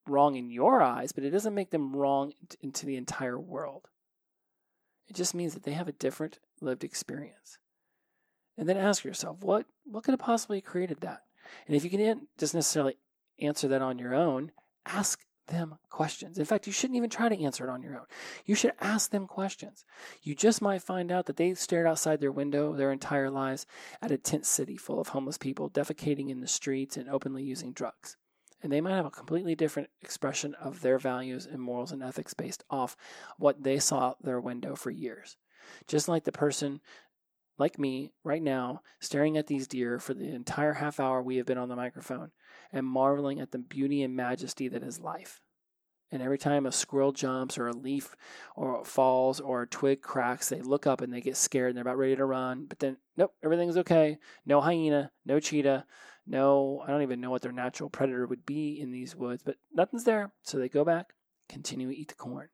wrong 0.08 0.34
in 0.34 0.50
your 0.50 0.80
eyes, 0.80 1.12
but 1.12 1.22
it 1.22 1.30
doesn't 1.30 1.54
make 1.54 1.70
them 1.70 1.94
wrong 1.94 2.32
into 2.62 2.86
the 2.86 2.96
entire 2.96 3.38
world. 3.38 3.88
It 5.06 5.16
just 5.16 5.34
means 5.34 5.52
that 5.52 5.64
they 5.64 5.72
have 5.72 5.88
a 5.88 5.92
different 5.92 6.38
lived 6.62 6.82
experience. 6.82 7.58
And 8.56 8.66
then 8.66 8.78
ask 8.78 9.04
yourself, 9.04 9.42
what 9.42 9.66
what 9.84 10.02
could 10.02 10.12
have 10.12 10.20
possibly 10.20 10.62
created 10.62 11.00
that? 11.00 11.24
And 11.66 11.76
if 11.76 11.84
you 11.84 11.90
can't 11.90 12.28
just 12.38 12.54
necessarily 12.54 12.96
answer 13.40 13.68
that 13.68 13.82
on 13.82 13.98
your 13.98 14.14
own, 14.14 14.52
ask 14.86 15.20
them 15.48 15.76
questions. 15.90 16.38
In 16.38 16.44
fact, 16.44 16.66
you 16.66 16.72
shouldn't 16.72 16.96
even 16.96 17.10
try 17.10 17.28
to 17.28 17.42
answer 17.42 17.64
it 17.66 17.70
on 17.70 17.82
your 17.82 17.96
own. 17.96 18.06
You 18.46 18.54
should 18.54 18.72
ask 18.80 19.10
them 19.10 19.26
questions. 19.26 19.84
You 20.22 20.34
just 20.34 20.62
might 20.62 20.82
find 20.82 21.10
out 21.10 21.26
that 21.26 21.36
they 21.36 21.54
stared 21.54 21.86
outside 21.86 22.20
their 22.20 22.32
window 22.32 22.72
their 22.72 22.92
entire 22.92 23.30
lives 23.30 23.66
at 24.00 24.12
a 24.12 24.18
tent 24.18 24.46
city 24.46 24.76
full 24.76 25.00
of 25.00 25.08
homeless 25.08 25.38
people 25.38 25.68
defecating 25.68 26.30
in 26.30 26.40
the 26.40 26.46
streets 26.46 26.96
and 26.96 27.08
openly 27.08 27.42
using 27.42 27.72
drugs 27.72 28.16
and 28.62 28.72
they 28.72 28.80
might 28.80 28.94
have 28.94 29.06
a 29.06 29.10
completely 29.10 29.54
different 29.54 29.90
expression 30.00 30.54
of 30.54 30.80
their 30.80 30.98
values 30.98 31.46
and 31.46 31.60
morals 31.60 31.92
and 31.92 32.02
ethics 32.02 32.34
based 32.34 32.62
off 32.70 32.96
what 33.36 33.62
they 33.62 33.78
saw 33.78 34.08
out 34.08 34.22
their 34.22 34.40
window 34.40 34.76
for 34.76 34.90
years. 34.90 35.36
Just 35.88 36.08
like 36.08 36.24
the 36.24 36.32
person 36.32 36.80
like 37.62 37.78
me 37.78 38.12
right 38.24 38.42
now 38.42 38.82
staring 38.98 39.36
at 39.36 39.46
these 39.46 39.68
deer 39.68 40.00
for 40.00 40.14
the 40.14 40.28
entire 40.34 40.72
half 40.72 40.98
hour 40.98 41.22
we 41.22 41.36
have 41.36 41.46
been 41.46 41.58
on 41.58 41.68
the 41.68 41.76
microphone 41.76 42.32
and 42.72 42.84
marveling 42.84 43.38
at 43.38 43.52
the 43.52 43.58
beauty 43.58 44.02
and 44.02 44.16
majesty 44.16 44.66
that 44.66 44.82
is 44.82 44.98
life. 44.98 45.40
And 46.10 46.20
every 46.20 46.38
time 46.38 46.66
a 46.66 46.72
squirrel 46.72 47.12
jumps 47.12 47.56
or 47.56 47.68
a 47.68 47.72
leaf 47.72 48.16
or 48.56 48.84
falls 48.84 49.38
or 49.38 49.62
a 49.62 49.68
twig 49.68 50.02
cracks, 50.02 50.48
they 50.48 50.60
look 50.60 50.88
up 50.88 51.02
and 51.02 51.14
they 51.14 51.20
get 51.20 51.36
scared 51.36 51.68
and 51.68 51.76
they're 51.76 51.82
about 51.82 51.98
ready 51.98 52.16
to 52.16 52.24
run. 52.24 52.66
But 52.68 52.80
then, 52.80 52.96
nope, 53.16 53.32
everything's 53.44 53.76
okay. 53.78 54.18
No 54.44 54.60
hyena, 54.60 55.12
no 55.24 55.38
cheetah, 55.38 55.86
no, 56.26 56.82
I 56.84 56.90
don't 56.90 57.02
even 57.02 57.20
know 57.20 57.30
what 57.30 57.42
their 57.42 57.52
natural 57.52 57.90
predator 57.90 58.26
would 58.26 58.44
be 58.44 58.80
in 58.80 58.90
these 58.90 59.14
woods, 59.14 59.44
but 59.44 59.56
nothing's 59.72 60.04
there. 60.04 60.32
So 60.42 60.58
they 60.58 60.68
go 60.68 60.84
back, 60.84 61.14
continue 61.48 61.88
to 61.88 61.96
eat 61.96 62.08
the 62.08 62.14
corn. 62.14 62.48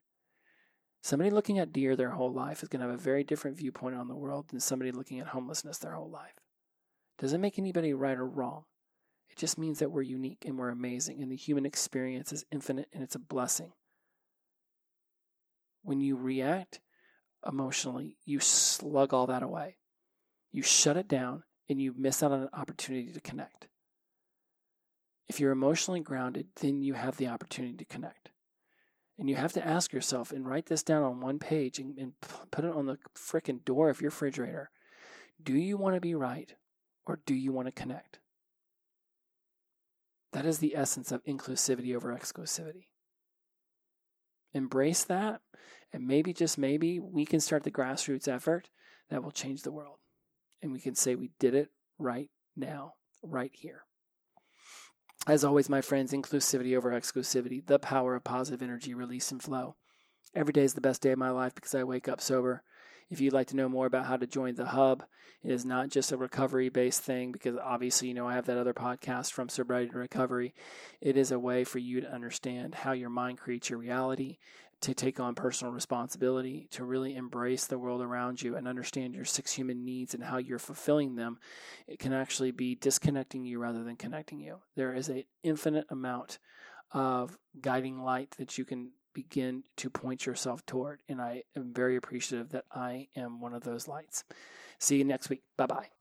Somebody 1.02 1.30
looking 1.30 1.58
at 1.58 1.72
deer 1.72 1.96
their 1.96 2.10
whole 2.10 2.32
life 2.32 2.62
is 2.62 2.68
going 2.68 2.80
to 2.80 2.88
have 2.88 2.98
a 2.98 3.02
very 3.02 3.24
different 3.24 3.56
viewpoint 3.56 3.96
on 3.96 4.08
the 4.08 4.16
world 4.16 4.48
than 4.48 4.60
somebody 4.60 4.90
looking 4.90 5.20
at 5.20 5.28
homelessness 5.28 5.78
their 5.78 5.92
whole 5.92 6.10
life. 6.10 6.34
Doesn't 7.18 7.40
make 7.40 7.58
anybody 7.58 7.92
right 7.94 8.18
or 8.18 8.26
wrong. 8.26 8.64
It 9.30 9.36
just 9.36 9.58
means 9.58 9.78
that 9.78 9.90
we're 9.90 10.02
unique 10.02 10.44
and 10.44 10.58
we're 10.58 10.70
amazing, 10.70 11.22
and 11.22 11.30
the 11.30 11.36
human 11.36 11.66
experience 11.66 12.32
is 12.32 12.44
infinite 12.50 12.88
and 12.92 13.02
it's 13.02 13.14
a 13.14 13.20
blessing. 13.20 13.72
When 15.82 16.00
you 16.00 16.16
react 16.16 16.80
emotionally, 17.46 18.16
you 18.24 18.40
slug 18.40 19.14
all 19.14 19.26
that 19.28 19.42
away. 19.42 19.78
You 20.50 20.62
shut 20.62 20.96
it 20.96 21.08
down 21.08 21.44
and 21.68 21.80
you 21.80 21.94
miss 21.96 22.22
out 22.22 22.32
on 22.32 22.42
an 22.42 22.48
opportunity 22.52 23.12
to 23.12 23.20
connect. 23.20 23.68
If 25.28 25.38
you're 25.40 25.52
emotionally 25.52 26.00
grounded, 26.00 26.48
then 26.60 26.82
you 26.82 26.94
have 26.94 27.16
the 27.16 27.28
opportunity 27.28 27.76
to 27.76 27.84
connect. 27.84 28.30
And 29.18 29.28
you 29.28 29.36
have 29.36 29.52
to 29.54 29.66
ask 29.66 29.92
yourself 29.92 30.30
and 30.30 30.48
write 30.48 30.66
this 30.66 30.82
down 30.82 31.02
on 31.02 31.20
one 31.20 31.38
page 31.38 31.78
and, 31.78 31.98
and 31.98 32.12
put 32.50 32.64
it 32.64 32.72
on 32.72 32.86
the 32.86 32.98
freaking 33.16 33.64
door 33.64 33.90
of 33.90 34.00
your 34.00 34.10
refrigerator. 34.10 34.70
Do 35.42 35.54
you 35.54 35.76
want 35.76 35.96
to 35.96 36.00
be 36.00 36.14
right 36.14 36.54
or 37.04 37.20
do 37.26 37.34
you 37.34 37.52
want 37.52 37.66
to 37.66 37.72
connect? 37.72 38.20
That 40.32 40.46
is 40.46 40.58
the 40.58 40.76
essence 40.76 41.10
of 41.10 41.24
inclusivity 41.24 41.96
over 41.96 42.14
exclusivity. 42.14 42.86
Embrace 44.52 45.04
that, 45.04 45.40
and 45.92 46.06
maybe, 46.06 46.32
just 46.32 46.58
maybe, 46.58 46.98
we 47.00 47.24
can 47.26 47.40
start 47.40 47.64
the 47.64 47.70
grassroots 47.70 48.28
effort 48.28 48.70
that 49.10 49.22
will 49.22 49.30
change 49.30 49.62
the 49.62 49.72
world 49.72 49.98
and 50.62 50.72
we 50.72 50.80
can 50.80 50.94
say 50.94 51.14
we 51.14 51.30
did 51.38 51.54
it 51.54 51.68
right 51.98 52.30
now, 52.56 52.94
right 53.22 53.52
here. 53.54 53.82
As 55.26 55.44
always, 55.44 55.68
my 55.68 55.80
friends, 55.80 56.12
inclusivity 56.12 56.76
over 56.76 56.90
exclusivity, 56.90 57.66
the 57.66 57.78
power 57.78 58.14
of 58.14 58.24
positive 58.24 58.62
energy 58.62 58.94
release 58.94 59.30
and 59.30 59.42
flow. 59.42 59.76
Every 60.34 60.52
day 60.52 60.62
is 60.62 60.74
the 60.74 60.80
best 60.80 61.02
day 61.02 61.10
of 61.10 61.18
my 61.18 61.30
life 61.30 61.54
because 61.54 61.74
I 61.74 61.84
wake 61.84 62.08
up 62.08 62.20
sober. 62.20 62.62
If 63.10 63.20
you'd 63.20 63.32
like 63.32 63.48
to 63.48 63.56
know 63.56 63.68
more 63.68 63.86
about 63.86 64.06
how 64.06 64.16
to 64.16 64.26
join 64.26 64.54
the 64.54 64.66
hub, 64.66 65.04
it 65.42 65.50
is 65.50 65.64
not 65.64 65.88
just 65.88 66.12
a 66.12 66.16
recovery 66.16 66.68
based 66.68 67.02
thing 67.02 67.32
because 67.32 67.56
obviously, 67.56 68.08
you 68.08 68.14
know, 68.14 68.28
I 68.28 68.34
have 68.34 68.46
that 68.46 68.58
other 68.58 68.74
podcast 68.74 69.32
from 69.32 69.48
sobriety 69.48 69.90
to 69.90 69.98
recovery. 69.98 70.54
It 71.00 71.16
is 71.16 71.30
a 71.30 71.38
way 71.38 71.64
for 71.64 71.78
you 71.78 72.00
to 72.00 72.12
understand 72.12 72.74
how 72.74 72.92
your 72.92 73.10
mind 73.10 73.38
creates 73.38 73.70
your 73.70 73.78
reality 73.78 74.38
to 74.80 74.94
take 74.94 75.18
on 75.18 75.34
personal 75.34 75.72
responsibility, 75.72 76.68
to 76.70 76.84
really 76.84 77.16
embrace 77.16 77.66
the 77.66 77.78
world 77.78 78.00
around 78.00 78.40
you 78.40 78.56
and 78.56 78.68
understand 78.68 79.14
your 79.14 79.24
six 79.24 79.52
human 79.52 79.84
needs 79.84 80.14
and 80.14 80.22
how 80.22 80.36
you're 80.38 80.58
fulfilling 80.58 81.16
them, 81.16 81.38
it 81.86 81.98
can 81.98 82.12
actually 82.12 82.52
be 82.52 82.74
disconnecting 82.76 83.44
you 83.44 83.58
rather 83.58 83.82
than 83.82 83.96
connecting 83.96 84.40
you. 84.40 84.60
There 84.76 84.94
is 84.94 85.08
an 85.08 85.24
infinite 85.42 85.86
amount 85.90 86.38
of 86.92 87.38
guiding 87.60 88.02
light 88.02 88.34
that 88.38 88.56
you 88.56 88.64
can 88.64 88.92
begin 89.12 89.64
to 89.76 89.90
point 89.90 90.26
yourself 90.26 90.64
toward. 90.64 91.02
And 91.08 91.20
I 91.20 91.42
am 91.56 91.72
very 91.74 91.96
appreciative 91.96 92.50
that 92.50 92.64
I 92.70 93.08
am 93.16 93.40
one 93.40 93.54
of 93.54 93.64
those 93.64 93.88
lights. 93.88 94.24
See 94.78 94.96
you 94.96 95.04
next 95.04 95.28
week. 95.28 95.42
Bye 95.56 95.66
bye. 95.66 95.97